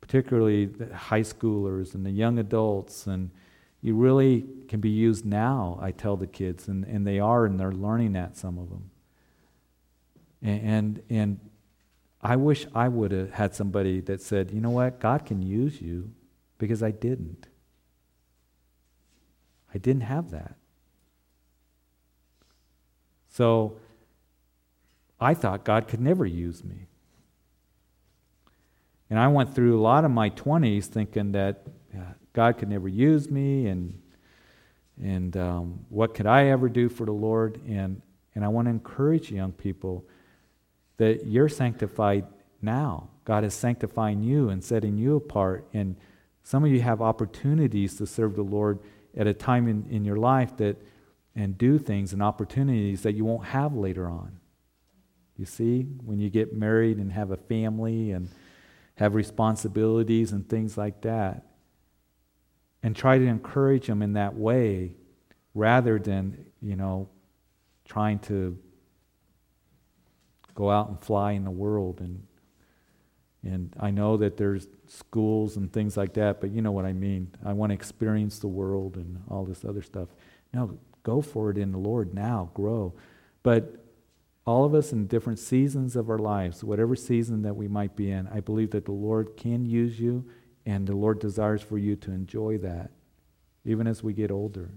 [0.00, 3.06] particularly the high schoolers and the young adults.
[3.06, 3.30] And
[3.82, 7.58] you really can be used now, I tell the kids, and, and they are, and
[7.58, 8.90] they're learning that, some of them.
[10.42, 11.50] And, and, and
[12.22, 15.80] I wish I would have had somebody that said, you know what, God can use
[15.80, 16.10] you
[16.58, 17.46] because I didn't.
[19.74, 20.56] I didn't have that.
[23.28, 23.78] So
[25.18, 26.86] I thought God could never use me.
[29.08, 31.66] And I went through a lot of my 20s thinking that
[32.32, 34.00] God could never use me and,
[35.02, 37.60] and um, what could I ever do for the Lord?
[37.66, 38.02] And,
[38.34, 40.04] and I want to encourage young people
[40.98, 42.26] that you're sanctified
[42.62, 43.08] now.
[43.24, 45.66] God is sanctifying you and setting you apart.
[45.72, 45.96] And
[46.42, 48.78] some of you have opportunities to serve the Lord
[49.16, 50.76] at a time in, in your life that
[51.34, 54.38] and do things and opportunities that you won't have later on.
[55.36, 58.28] You see, when you get married and have a family and
[58.96, 61.46] have responsibilities and things like that.
[62.82, 64.94] And try to encourage them in that way
[65.54, 67.08] rather than, you know,
[67.84, 68.56] trying to
[70.54, 72.26] go out and fly in the world and
[73.42, 76.92] and I know that there's schools and things like that, but you know what I
[76.92, 77.30] mean.
[77.44, 80.08] I want to experience the world and all this other stuff.
[80.52, 82.94] No, go for it in the Lord now, grow.
[83.42, 83.82] But
[84.46, 88.10] all of us in different seasons of our lives, whatever season that we might be
[88.10, 90.26] in, I believe that the Lord can use you
[90.66, 92.90] and the Lord desires for you to enjoy that,
[93.64, 94.70] even as we get older.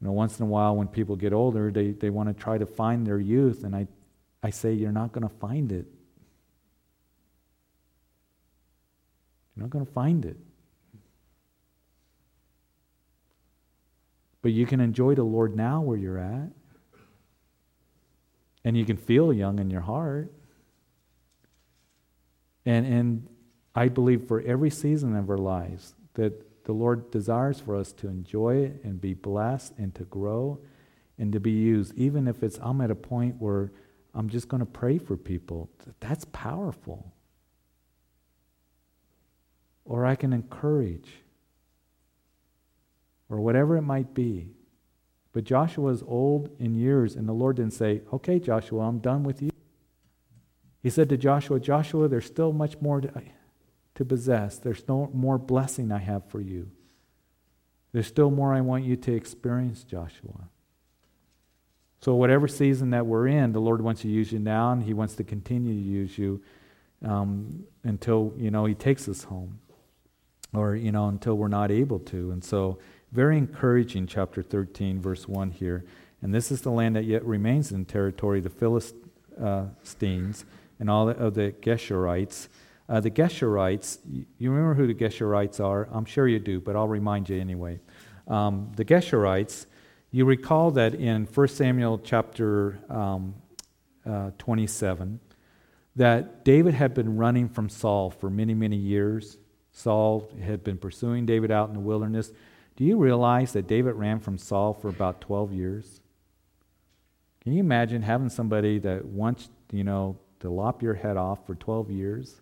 [0.00, 2.58] You know, once in a while when people get older, they, they want to try
[2.58, 3.86] to find their youth, and I,
[4.42, 5.86] I say you're not going to find it
[9.56, 10.36] You're not going to find it.
[14.42, 16.50] But you can enjoy the Lord now where you're at.
[18.64, 20.30] And you can feel young in your heart.
[22.66, 23.28] And, and
[23.76, 28.08] I believe for every season of our lives that the Lord desires for us to
[28.08, 30.58] enjoy it and be blessed and to grow
[31.18, 33.70] and to be used, even if it's I'm at a point where
[34.14, 35.68] I'm just going to pray for people.
[36.00, 37.12] That's powerful.
[39.84, 41.08] Or I can encourage,
[43.28, 44.48] or whatever it might be.
[45.32, 49.22] But Joshua is old in years, and the Lord didn't say, Okay, Joshua, I'm done
[49.22, 49.50] with you.
[50.82, 53.12] He said to Joshua, Joshua, there's still much more to,
[53.96, 54.58] to possess.
[54.58, 56.70] There's no more blessing I have for you.
[57.92, 60.48] There's still more I want you to experience, Joshua.
[62.00, 64.92] So, whatever season that we're in, the Lord wants to use you now, and He
[64.92, 66.42] wants to continue to use you
[67.04, 69.60] um, until you know He takes us home,
[70.52, 72.30] or you know until we're not able to.
[72.30, 72.78] And so,
[73.12, 75.84] very encouraging, chapter 13, verse 1 here.
[76.22, 80.44] And this is the land that yet remains in territory the Philistines
[80.78, 82.48] and all of the Geshurites.
[82.88, 83.98] Uh, the Geshurites,
[84.38, 85.88] you remember who the Geshurites are?
[85.90, 87.80] I'm sure you do, but I'll remind you anyway.
[88.28, 89.66] Um, the Geshurites,
[90.12, 93.34] you recall that in 1 Samuel chapter um,
[94.04, 95.18] uh, 27,
[95.96, 99.36] that David had been running from Saul for many, many years.
[99.72, 102.30] Saul had been pursuing David out in the wilderness.
[102.76, 106.00] Do you realize that David ran from Saul for about 12 years?
[107.42, 111.54] Can you imagine having somebody that wants, you know, to lop your head off for
[111.54, 112.40] 12 years?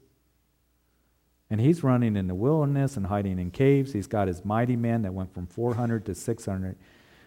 [1.51, 3.93] And he's running in the wilderness and hiding in caves.
[3.93, 6.77] He's got his mighty men that went from 400 to 600.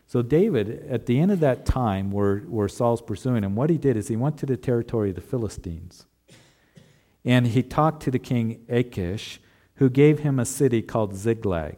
[0.08, 3.78] So, David, at the end of that time where, where Saul's pursuing him, what he
[3.78, 6.06] did is he went to the territory of the Philistines.
[7.26, 9.42] And he talked to the king Achish,
[9.76, 11.76] who gave him a city called Ziklag.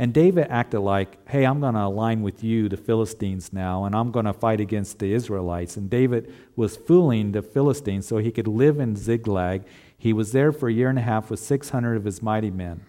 [0.00, 3.94] And David acted like, hey, I'm going to align with you, the Philistines, now, and
[3.94, 5.76] I'm going to fight against the Israelites.
[5.76, 9.64] And David was fooling the Philistines so he could live in Ziklag.
[10.00, 12.80] He was there for a year and a half with 600 of his mighty men.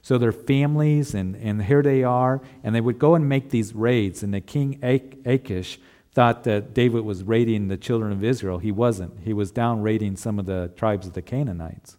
[0.00, 3.74] So their families, and, and here they are, and they would go and make these
[3.74, 4.22] raids.
[4.22, 5.80] And the king Achish
[6.12, 8.58] thought that David was raiding the children of Israel.
[8.58, 9.18] He wasn't.
[9.24, 11.96] He was down raiding some of the tribes of the Canaanites.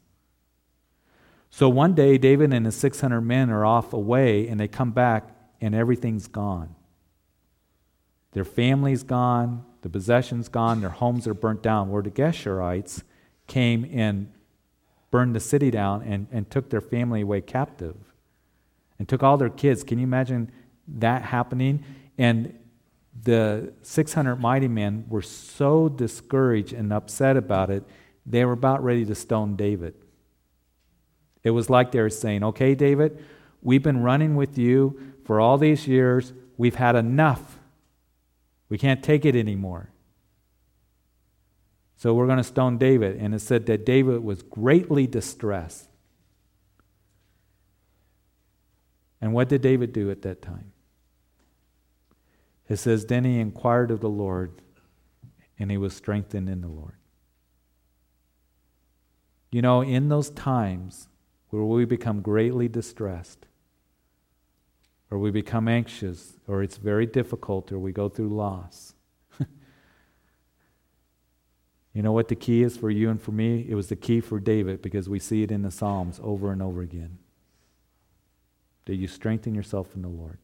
[1.50, 5.30] So one day, David and his 600 men are off away, and they come back,
[5.60, 6.74] and everything's gone.
[8.32, 11.90] Their family's gone, the possessions gone, their homes are burnt down.
[11.90, 13.04] Where the Geshurites
[13.48, 14.32] came and
[15.18, 17.96] burned the city down and, and took their family away captive
[19.00, 19.84] and took all their kids.
[19.84, 20.52] Can you imagine
[20.88, 21.84] that happening?
[22.20, 22.54] And
[23.24, 27.84] the 600 mighty men were so discouraged and upset about it,
[28.28, 29.96] they were about ready to stone David.
[31.44, 33.18] It was like they were saying, Okay, David,
[33.64, 36.32] we've been running with you for all these years.
[36.58, 37.58] We've had enough.
[38.70, 39.90] We can't take it anymore.
[41.98, 43.18] So we're going to stone David.
[43.18, 45.90] And it said that David was greatly distressed.
[49.20, 50.72] And what did David do at that time?
[52.70, 54.62] It says, Then he inquired of the Lord,
[55.58, 56.94] and he was strengthened in the Lord.
[59.52, 61.08] You know, in those times,
[61.50, 63.48] where we become greatly distressed,
[65.10, 68.94] or we become anxious, or it's very difficult, or we go through loss.
[71.98, 73.66] You know what the key is for you and for me?
[73.68, 76.62] It was the key for David because we see it in the Psalms over and
[76.62, 77.18] over again.
[78.86, 80.38] That you strengthen yourself in the Lord.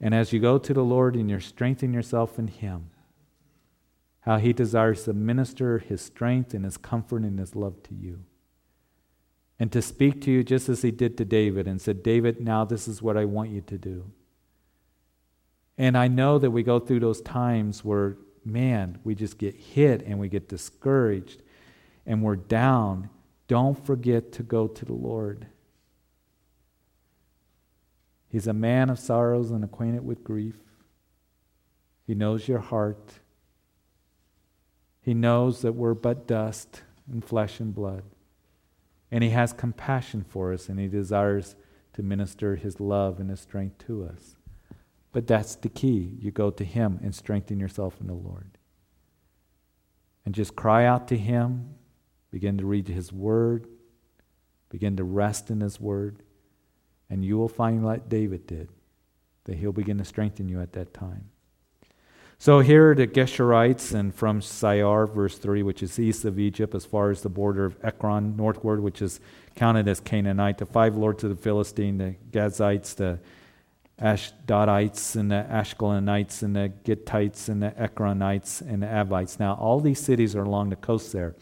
[0.00, 2.90] And as you go to the Lord and you're strengthening yourself in Him,
[4.20, 8.20] how He desires to minister His strength and His comfort and His love to you
[9.58, 12.64] and to speak to you just as he did to David and said, David, now
[12.64, 14.12] this is what I want you to do.
[15.76, 20.02] And I know that we go through those times where, man, we just get hit
[20.06, 21.42] and we get discouraged
[22.06, 23.10] and we're down.
[23.48, 25.46] Don't forget to go to the Lord.
[28.28, 30.56] He's a man of sorrows and acquainted with grief.
[32.06, 33.20] He knows your heart.
[35.02, 38.04] He knows that we're but dust and flesh and blood.
[39.10, 41.56] And He has compassion for us, and He desires
[41.92, 44.36] to minister His love and His strength to us.
[45.12, 46.16] But that's the key.
[46.18, 48.58] You go to Him and strengthen yourself in the Lord.
[50.24, 51.74] And just cry out to Him,
[52.30, 53.66] begin to read His Word,
[54.70, 56.22] begin to rest in His Word,
[57.10, 58.70] and you will find, like David did,
[59.44, 61.28] that He'll begin to strengthen you at that time.
[62.38, 66.74] So here are the Geshurites, and from Sihor, verse 3, which is east of Egypt,
[66.74, 69.20] as far as the border of Ekron, northward, which is
[69.54, 73.20] counted as Canaanite, the five lords of the Philistine, the Gazites, the
[74.00, 79.38] Ashdodites and the Ashkelonites and the Gittites and the Ekronites and the Avites.
[79.38, 81.34] Now, all these cities are along the coast there.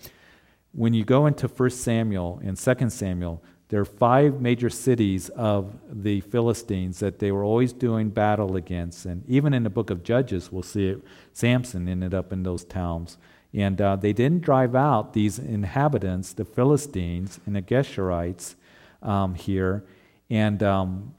[0.73, 5.77] When you go into 1 Samuel and 2 Samuel, there are five major cities of
[5.89, 9.07] the Philistines that they were always doing battle against.
[9.07, 12.65] And even in the book of Judges, we'll see it, Samson ended up in those
[12.65, 13.17] towns.
[13.55, 18.57] And uh, they didn't drive out these inhabitants, the Philistines and the Geshurites
[19.03, 19.85] um, here.
[20.29, 21.15] And um,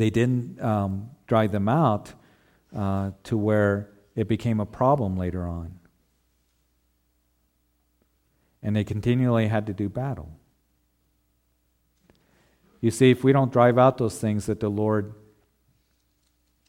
[0.00, 2.12] they didn't um, drive them out
[2.74, 5.78] uh, to where it became a problem later on.
[8.62, 10.30] And they continually had to do battle.
[12.80, 15.14] You see, if we don't drive out those things that the Lord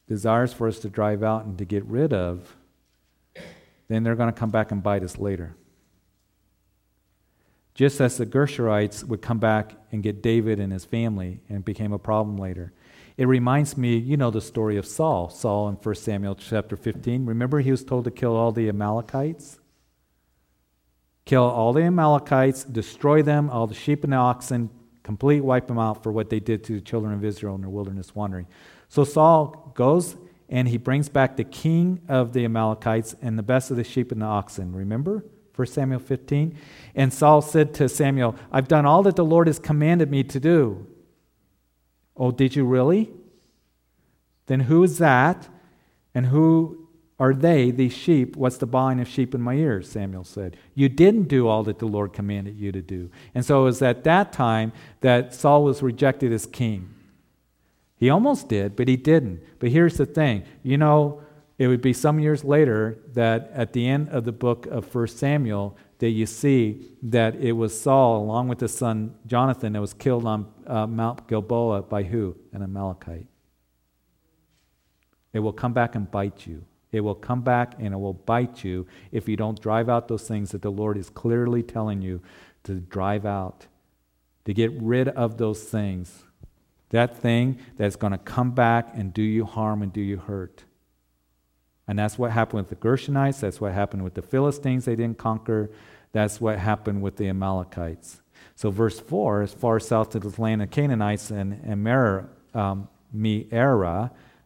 [0.06, 2.56] desires for us to drive out and to get rid of,
[3.88, 5.54] then they're going to come back and bite us later.
[7.74, 11.92] Just as the Gershurites would come back and get David and his family and became
[11.92, 12.72] a problem later.
[13.18, 15.28] It reminds me, you know, the story of Saul.
[15.28, 17.26] Saul in 1 Samuel chapter 15.
[17.26, 19.58] Remember, he was told to kill all the Amalekites?
[21.24, 24.70] Kill all the Amalekites, destroy them, all the sheep and the oxen,
[25.02, 27.68] complete wipe them out for what they did to the children of Israel in their
[27.68, 28.46] wilderness wandering.
[28.88, 30.16] So Saul goes
[30.48, 34.12] and he brings back the king of the Amalekites and the best of the sheep
[34.12, 34.74] and the oxen.
[34.74, 35.24] Remember?
[35.56, 36.56] 1 Samuel 15.
[36.94, 40.38] And Saul said to Samuel, I've done all that the Lord has commanded me to
[40.38, 40.86] do.
[42.18, 43.10] Oh, did you really?
[44.46, 45.48] Then who is that?
[46.14, 46.88] And who
[47.20, 48.36] are they, these sheep?
[48.36, 49.90] What's the bawling of sheep in my ears?
[49.90, 50.56] Samuel said.
[50.74, 53.10] You didn't do all that the Lord commanded you to do.
[53.34, 56.94] And so it was at that time that Saul was rejected as king.
[57.96, 59.42] He almost did, but he didn't.
[59.58, 61.22] But here's the thing you know,
[61.58, 65.08] it would be some years later that at the end of the book of 1
[65.08, 69.94] Samuel, that you see that it was Saul, along with his son Jonathan, that was
[69.94, 72.36] killed on uh, Mount Gilboa by who?
[72.52, 73.26] An Amalekite.
[75.32, 76.64] It will come back and bite you.
[76.90, 80.26] It will come back and it will bite you if you don't drive out those
[80.26, 82.22] things that the Lord is clearly telling you
[82.64, 83.66] to drive out,
[84.44, 86.24] to get rid of those things.
[86.90, 90.64] That thing that's going to come back and do you harm and do you hurt.
[91.86, 93.40] And that's what happened with the Gershonites.
[93.40, 95.70] That's what happened with the Philistines they didn't conquer.
[96.12, 98.20] That's what happened with the Amalekites.
[98.56, 102.88] So, verse 4 as far south to the land of Canaanites and, and um,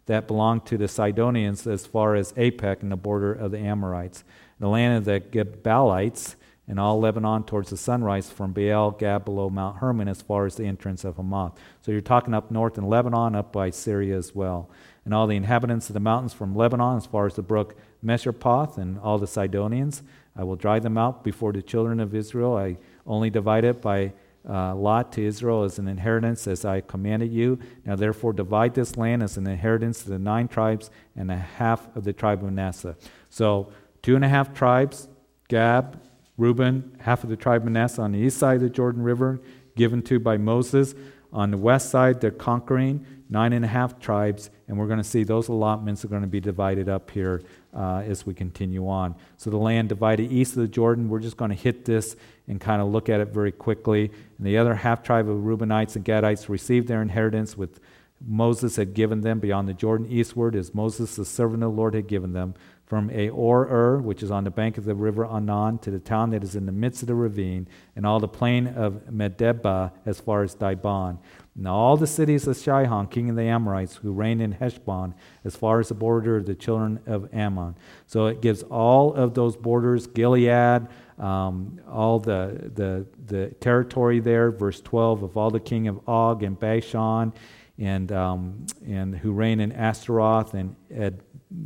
[0.07, 4.25] that belonged to the Sidonians as far as Aphek and the border of the Amorites.
[4.59, 6.35] The land of the Gebalites
[6.69, 10.57] and all Lebanon towards the sunrise from Baal Gad below Mount Hermon as far as
[10.57, 11.59] the entrance of Hamath.
[11.83, 14.69] So you're talking up north in Lebanon, up by Syria as well
[15.05, 18.79] and all the inhabitants of the mountains from Lebanon as far as the brook Misrephoth,
[18.79, 20.03] and all the Sidonians.
[20.37, 22.57] I will drive them out before the children of Israel.
[22.57, 24.13] I only divide it by
[24.49, 27.59] uh, lot to Israel as an inheritance, as I commanded you.
[27.85, 31.95] Now, therefore, divide this land as an inheritance to the nine tribes and a half
[31.97, 32.97] of the tribe of Manasseh.
[33.31, 33.73] So,
[34.03, 35.09] two and a half tribes
[35.49, 36.01] Gad,
[36.39, 39.41] Reuben, half of the tribe of Manasseh on the east side of the Jordan River,
[39.77, 40.95] given to by Moses.
[41.33, 45.05] On the west side, they're conquering nine and a half tribes, and we're going to
[45.05, 47.43] see those allotments are going to be divided up here
[47.75, 49.15] uh, as we continue on.
[49.39, 52.15] So the land divided east of the Jordan, we're just going to hit this
[52.47, 54.11] and kind of look at it very quickly.
[54.39, 57.81] And the other half tribe of Reubenites and Gadites received their inheritance with
[58.27, 61.95] Moses had given them beyond the Jordan eastward, as Moses, the servant of the Lord,
[61.95, 62.55] had given them
[62.87, 66.45] from Aroer, which is on the bank of the river Arnon, to the town that
[66.45, 67.67] is in the midst of the ravine,
[67.97, 71.19] and all the plain of Medeba as far as Dibon.
[71.55, 75.55] And all the cities of Sihon, king of the Amorites, who reigned in Heshbon, as
[75.55, 77.77] far as the border of the children of Ammon.
[78.07, 80.89] So it gives all of those borders, Gilead,
[81.19, 86.43] um, all the, the, the territory there, verse 12, of all the king of Og
[86.43, 87.35] and Bashan,
[87.79, 91.23] and, um, and who reigned in Ashtaroth and Ed,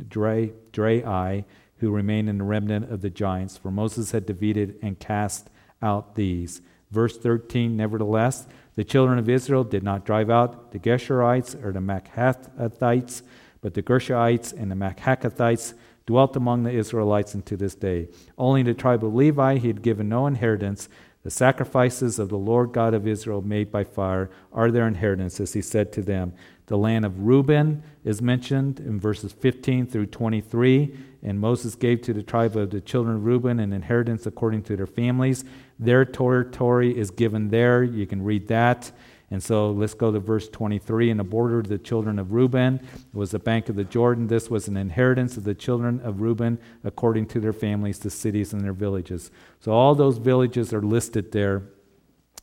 [0.09, 1.45] Dre, Drei,
[1.77, 5.49] who remained in the remnant of the giants, for Moses had defeated and cast
[5.81, 6.61] out these.
[6.91, 8.47] Verse 13, nevertheless,
[8.77, 13.23] the children of Israel did not drive out the Geshurites or the Maachathites,
[13.59, 15.73] but the Gershites and the Maachathites
[16.05, 18.07] dwelt among the Israelites unto this day.
[18.37, 20.89] Only the tribe of Levi he had given no inheritance.
[21.23, 25.53] The sacrifices of the Lord God of Israel made by fire are their inheritance, as
[25.53, 26.33] he said to them.
[26.67, 32.13] The land of Reuben is mentioned in verses 15 through 23, and Moses gave to
[32.13, 35.43] the tribe of the children of Reuben an inheritance according to their families.
[35.79, 37.83] Their territory is given there.
[37.83, 38.91] You can read that.
[39.29, 41.09] And so let's go to verse 23.
[41.09, 42.79] In the border of the children of Reuben
[43.13, 44.27] was the bank of the Jordan.
[44.27, 48.53] This was an inheritance of the children of Reuben according to their families, the cities,
[48.53, 49.29] and their villages.
[49.59, 51.63] So all those villages are listed there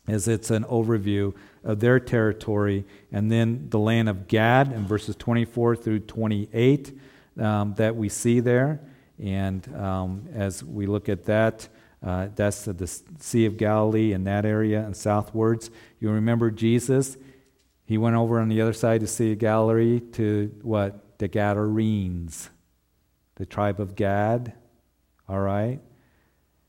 [0.06, 2.84] as it's an overview of their territory.
[3.10, 6.98] And then the land of Gad in verses 24 through 28
[7.40, 8.80] um, that we see there.
[9.18, 11.68] And um, as we look at that,
[12.04, 12.86] uh, that's the, the
[13.18, 15.70] Sea of Galilee in that area and southwards.
[16.00, 17.16] You remember Jesus?
[17.86, 21.18] He went over on the other side to Sea of Galilee to what?
[21.18, 22.50] The Gadarenes,
[23.36, 24.52] the tribe of Gad.
[25.28, 25.80] All right?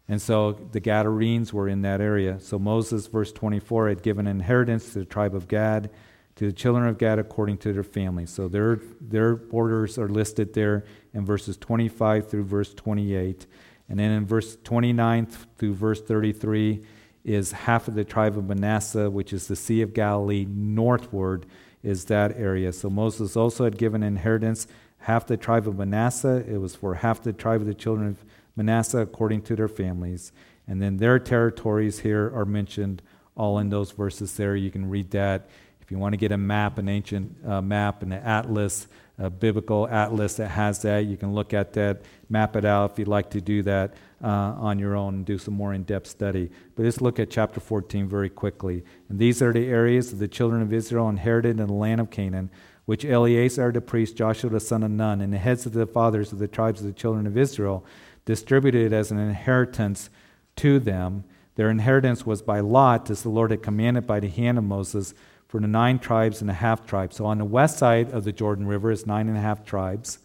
[0.07, 2.39] And so the Gadarenes were in that area.
[2.39, 5.89] So Moses, verse 24, had given inheritance to the tribe of Gad,
[6.35, 8.29] to the children of Gad according to their families.
[8.29, 13.47] So their, their borders are listed there in verses 25 through verse 28.
[13.89, 15.27] And then in verse 29
[15.57, 16.83] through verse 33
[17.23, 21.45] is half of the tribe of Manasseh, which is the Sea of Galilee, northward
[21.83, 22.73] is that area.
[22.73, 24.67] So Moses also had given inheritance
[24.99, 26.43] half the tribe of Manasseh.
[26.47, 28.25] It was for half the tribe of the children of
[28.55, 30.31] Manasseh according to their families.
[30.67, 33.01] And then their territories here are mentioned
[33.35, 34.55] all in those verses there.
[34.55, 35.49] You can read that.
[35.81, 38.87] If you want to get a map, an ancient uh, map, an atlas,
[39.17, 42.99] a biblical atlas that has that, you can look at that, map it out if
[42.99, 43.93] you'd like to do that
[44.23, 46.49] uh, on your own and do some more in depth study.
[46.75, 48.83] But let's look at chapter 14 very quickly.
[49.07, 52.09] And these are the areas that the children of Israel inherited in the land of
[52.09, 52.49] Canaan,
[52.85, 56.33] which Eleazar the priest, Joshua the son of Nun, and the heads of the fathers
[56.33, 57.85] of the tribes of the children of Israel
[58.25, 60.09] distributed as an inheritance
[60.57, 61.23] to them.
[61.55, 65.13] Their inheritance was by lot, as the Lord had commanded by the hand of Moses,
[65.59, 67.15] the nine tribes and a half tribes.
[67.15, 70.19] So on the west side of the Jordan River is nine and a half tribes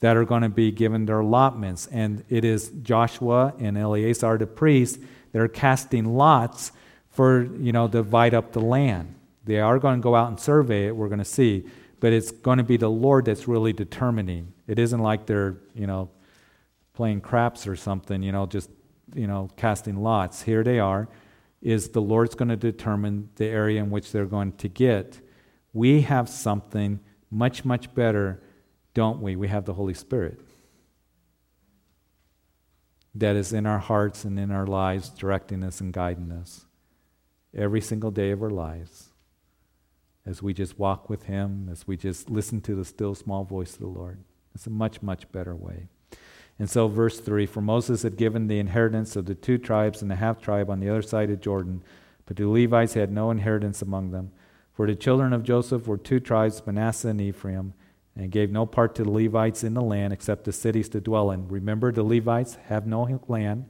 [0.00, 1.86] that are going to be given their allotments.
[1.86, 4.98] And it is Joshua and Eleazar the priest
[5.32, 6.72] that are casting lots
[7.10, 9.14] for, you know, to divide up the land.
[9.44, 11.66] They are going to go out and survey it, we're going to see.
[12.00, 14.52] But it's going to be the Lord that's really determining.
[14.66, 16.10] It isn't like they're, you know,
[16.94, 18.70] playing craps or something, you know, just,
[19.14, 20.42] you know, casting lots.
[20.42, 21.08] Here they are.
[21.62, 25.20] Is the Lord's going to determine the area in which they're going to get?
[25.72, 27.00] We have something
[27.30, 28.42] much, much better,
[28.94, 29.36] don't we?
[29.36, 30.40] We have the Holy Spirit
[33.14, 36.66] that is in our hearts and in our lives, directing us and guiding us
[37.54, 39.10] every single day of our lives
[40.24, 43.74] as we just walk with Him, as we just listen to the still small voice
[43.74, 44.22] of the Lord.
[44.54, 45.88] It's a much, much better way.
[46.62, 50.08] And so, verse 3 For Moses had given the inheritance of the two tribes and
[50.08, 51.82] the half tribe on the other side of Jordan,
[52.24, 54.30] but the Levites had no inheritance among them.
[54.72, 57.74] For the children of Joseph were two tribes, Manasseh and Ephraim,
[58.14, 61.32] and gave no part to the Levites in the land except the cities to dwell
[61.32, 61.48] in.
[61.48, 63.64] Remember, the Levites have no land.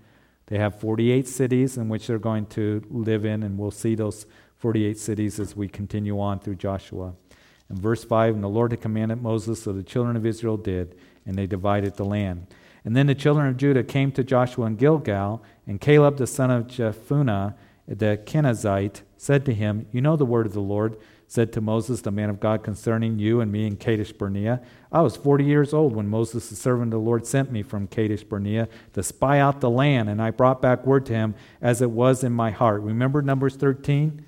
[0.49, 4.27] They have 48 cities in which they're going to live in, and we'll see those
[4.59, 7.15] 48 cities as we continue on through Joshua.
[7.71, 10.95] In verse 5, and the Lord had commanded Moses, so the children of Israel did,
[11.25, 12.49] and they divided the land.
[12.85, 16.51] And then the children of Judah came to Joshua in Gilgal, and Caleb the son
[16.51, 17.55] of Jephunneh,
[17.87, 20.97] the Kenizzite, said to him, You know the word of the Lord,
[21.29, 24.61] said to Moses, the man of God, concerning you and me in Kadesh Barnea.
[24.91, 27.87] I was forty years old when Moses, the servant of the Lord, sent me from
[27.87, 31.81] Kadesh Barnea to spy out the land, and I brought back word to him as
[31.81, 32.83] it was in my heart.
[32.83, 34.27] Remember Numbers 13?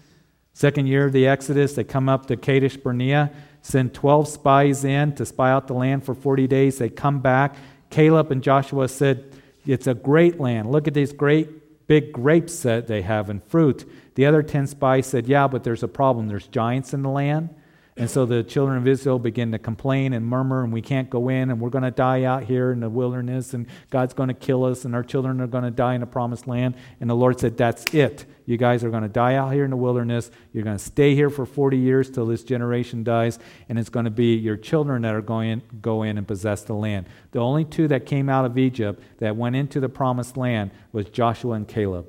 [0.54, 5.14] Second year of the Exodus, they come up to Kadesh Barnea, send 12 spies in
[5.16, 6.78] to spy out the land for 40 days.
[6.78, 7.56] They come back.
[7.94, 9.24] Caleb and Joshua said,
[9.64, 10.72] It's a great land.
[10.72, 13.88] Look at these great big grapes that they have and fruit.
[14.16, 16.26] The other 10 spies said, Yeah, but there's a problem.
[16.26, 17.54] There's giants in the land.
[17.96, 21.28] And so the children of Israel begin to complain and murmur, and we can't go
[21.28, 24.34] in, and we're going to die out here in the wilderness, and God's going to
[24.34, 26.74] kill us, and our children are going to die in the promised land.
[27.00, 28.26] And the Lord said, That's it.
[28.46, 30.32] You guys are going to die out here in the wilderness.
[30.52, 33.38] You're going to stay here for 40 years till this generation dies,
[33.68, 36.62] and it's going to be your children that are going to go in and possess
[36.64, 37.06] the land.
[37.30, 41.08] The only two that came out of Egypt that went into the promised land was
[41.10, 42.08] Joshua and Caleb.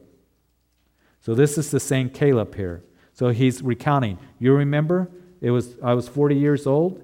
[1.22, 2.84] So this is the same Caleb here.
[3.14, 4.18] So he's recounting.
[4.40, 5.12] You remember?
[5.42, 7.04] It was I was 40 years old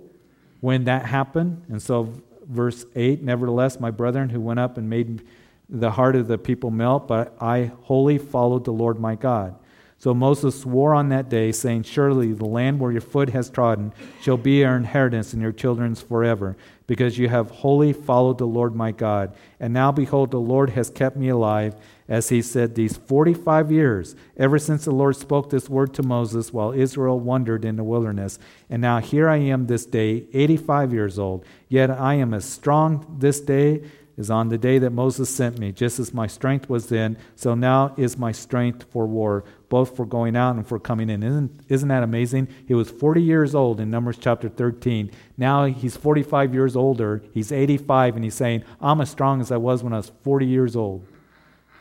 [0.61, 1.63] when that happened.
[1.69, 2.13] And so
[2.47, 5.23] verse 8, nevertheless, my brethren who went up and made
[5.69, 9.55] the heart of the people melt, but I wholly followed the Lord my God.
[9.97, 13.93] So Moses swore on that day, saying, Surely the land where your foot has trodden
[14.19, 16.57] shall be your inheritance and your children's forever,
[16.87, 19.35] because you have wholly followed the Lord my God.
[19.59, 21.75] And now behold, the Lord has kept me alive
[22.11, 26.51] as he said, these 45 years, ever since the Lord spoke this word to Moses
[26.51, 28.37] while Israel wandered in the wilderness.
[28.69, 33.15] And now here I am this day, 85 years old, yet I am as strong
[33.17, 33.83] this day
[34.17, 37.55] as on the day that Moses sent me, just as my strength was then, so
[37.55, 41.23] now is my strength for war, both for going out and for coming in.
[41.23, 42.49] Isn't, isn't that amazing?
[42.67, 45.11] He was 40 years old in Numbers chapter 13.
[45.37, 47.23] Now he's 45 years older.
[47.33, 50.45] He's 85, and he's saying, I'm as strong as I was when I was 40
[50.45, 51.07] years old.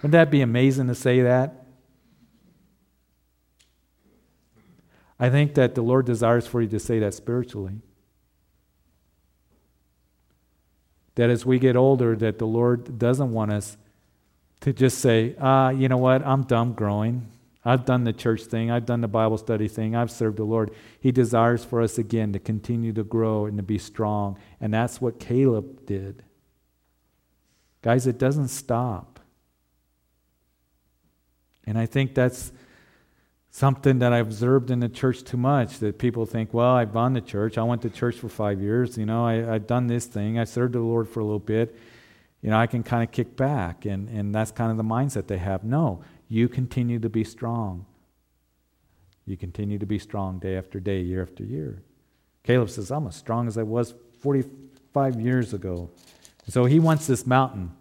[0.01, 1.67] Wouldn't that be amazing to say that?
[5.19, 7.83] I think that the Lord desires for you to say that spiritually.
[11.17, 13.77] That as we get older, that the Lord doesn't want us
[14.61, 17.31] to just say, ah, you know what, I'm done growing.
[17.63, 20.71] I've done the church thing, I've done the Bible study thing, I've served the Lord.
[20.99, 24.39] He desires for us again to continue to grow and to be strong.
[24.63, 26.23] And that's what Caleb did.
[27.83, 29.10] Guys, it doesn't stop.
[31.71, 32.51] And I think that's
[33.53, 37.15] something that I've observed in the church too much that people think, well, I've gone
[37.15, 37.57] to church.
[37.59, 38.99] I went to church for five years.
[38.99, 40.37] You know, I, have done this thing.
[40.37, 41.79] I served the Lord for a little bit.
[42.43, 43.85] You know, I can kind of kick back.
[43.85, 45.63] And, and that's kind of the mindset they have.
[45.63, 47.87] No, you continue to be strong.
[49.25, 51.85] You continue to be strong day after day, year after year.
[52.43, 55.89] Caleb says, I'm as strong as I was 45 years ago.
[56.49, 57.77] So he wants this mountain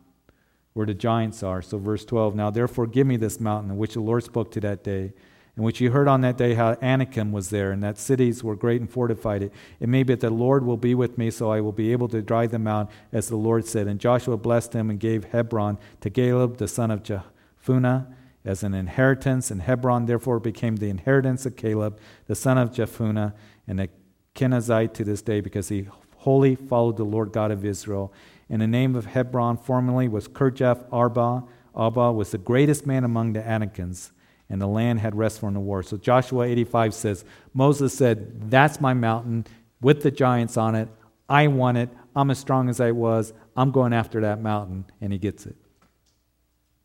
[0.74, 1.62] where the giants are.
[1.62, 4.84] So, verse 12 Now therefore, give me this mountain, which the Lord spoke to that
[4.84, 5.14] day
[5.60, 8.56] in which you heard on that day how Anakim was there, and that cities were
[8.56, 9.44] great and fortified.
[9.44, 11.92] It, it may be that the Lord will be with me, so I will be
[11.92, 13.86] able to drive them out, as the Lord said.
[13.86, 18.08] And Joshua blessed him and gave Hebron to Caleb, the son of Jephunneh,
[18.46, 19.52] as an inheritance.
[19.52, 23.34] And Hebron therefore became the inheritance of Caleb, the son of Jephunneh,
[23.68, 23.90] and the
[24.36, 25.90] Kenizzite to this day, because he
[26.20, 28.14] wholly followed the Lord God of Israel.
[28.50, 31.44] And the name of Hebron formerly was Kirjath Arba.
[31.76, 34.12] Arba was the greatest man among the Anakims
[34.50, 35.84] and the land had rest from the war.
[35.84, 39.46] So Joshua 85 says, Moses said, That's my mountain
[39.80, 40.90] with the giants on it.
[41.30, 41.90] I want it.
[42.16, 43.34] I'm as strong as I was.
[43.56, 44.86] I'm going after that mountain.
[45.00, 45.56] And he gets it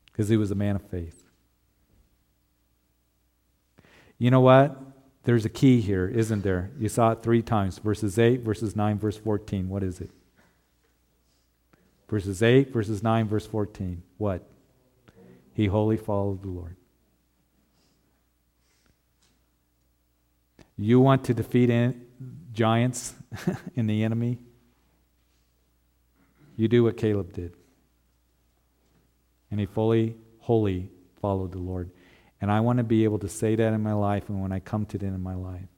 [0.06, 1.24] because he was a man of faith.
[4.18, 4.76] You know what?
[5.24, 6.70] There's a key here, isn't there?
[6.78, 9.70] You saw it three times verses 8, verses 9, verse 14.
[9.70, 10.10] What is it?
[12.08, 14.02] Verses 8, verses 9, verse 14.
[14.18, 14.48] What?
[15.54, 16.76] He wholly followed the Lord.
[20.76, 21.70] You want to defeat
[22.52, 23.14] giants
[23.74, 24.38] in the enemy?
[26.56, 27.54] You do what Caleb did.
[29.50, 30.90] And he fully, wholly
[31.20, 31.90] followed the Lord.
[32.40, 34.60] And I want to be able to say that in my life and when I
[34.60, 35.68] come to it in my life.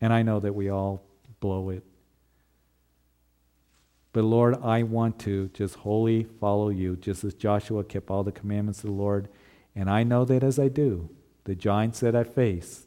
[0.00, 1.02] And I know that we all
[1.40, 1.84] blow it.
[4.12, 8.32] But Lord, I want to just wholly follow you, just as Joshua kept all the
[8.32, 9.28] commandments of the Lord.
[9.76, 11.10] And I know that as I do,
[11.44, 12.86] the giants that I face,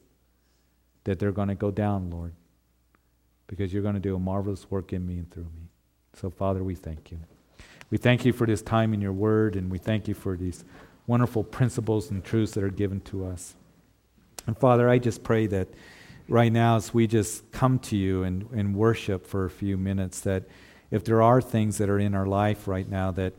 [1.03, 2.34] that they're going to go down, Lord,
[3.47, 5.69] because you're going to do a marvelous work in me and through me.
[6.13, 7.19] So, Father, we thank you.
[7.89, 10.63] We thank you for this time in your word, and we thank you for these
[11.07, 13.55] wonderful principles and truths that are given to us.
[14.47, 15.67] And, Father, I just pray that
[16.28, 20.22] right now, as we just come to you and, and worship for a few minutes,
[20.22, 20.43] that
[20.92, 23.34] if there are things that are in our life right now that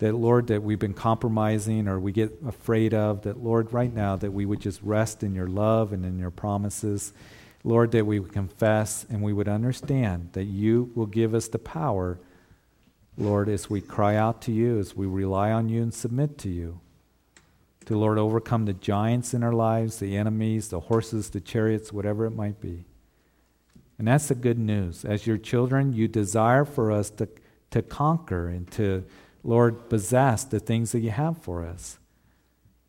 [0.00, 4.16] that, Lord, that we've been compromising or we get afraid of, that, Lord, right now,
[4.16, 7.12] that we would just rest in your love and in your promises.
[7.64, 11.58] Lord, that we would confess and we would understand that you will give us the
[11.58, 12.18] power,
[13.18, 16.48] Lord, as we cry out to you, as we rely on you and submit to
[16.48, 16.80] you,
[17.84, 22.24] to, Lord, overcome the giants in our lives, the enemies, the horses, the chariots, whatever
[22.24, 22.86] it might be.
[24.00, 25.04] And that's the good news.
[25.04, 27.28] As your children, you desire for us to,
[27.70, 29.04] to conquer and to
[29.44, 31.98] Lord, possess the things that you have for us.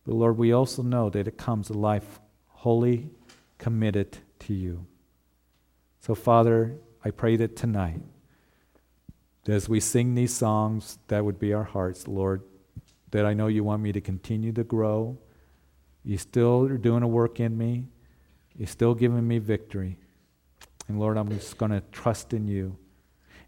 [0.06, 3.10] But Lord, we also know that it comes a life wholly
[3.58, 4.86] committed to you.
[6.00, 8.00] So, Father, I pray that tonight,
[9.46, 12.40] as we sing these songs, that would be our hearts, Lord,
[13.10, 15.18] that I know you want me to continue to grow.
[16.06, 17.84] You still are doing a work in me.
[18.56, 19.98] You're still giving me victory.
[20.88, 22.76] And Lord, I'm just going to trust in you.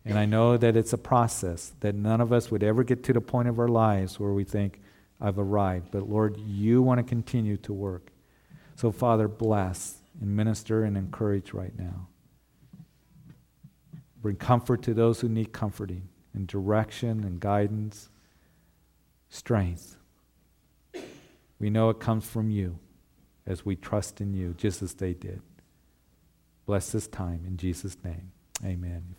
[0.05, 3.13] And I know that it's a process, that none of us would ever get to
[3.13, 4.81] the point of our lives where we think,
[5.21, 5.91] I've arrived.
[5.91, 8.11] But Lord, you want to continue to work.
[8.77, 12.09] So, Father, bless and minister and encourage right now.
[14.21, 18.09] Bring comfort to those who need comforting, and direction and guidance,
[19.29, 19.97] strength.
[21.59, 22.79] We know it comes from you
[23.47, 25.41] as we trust in you, just as they did.
[26.67, 28.33] Bless this time in Jesus' name.
[28.65, 29.17] Amen.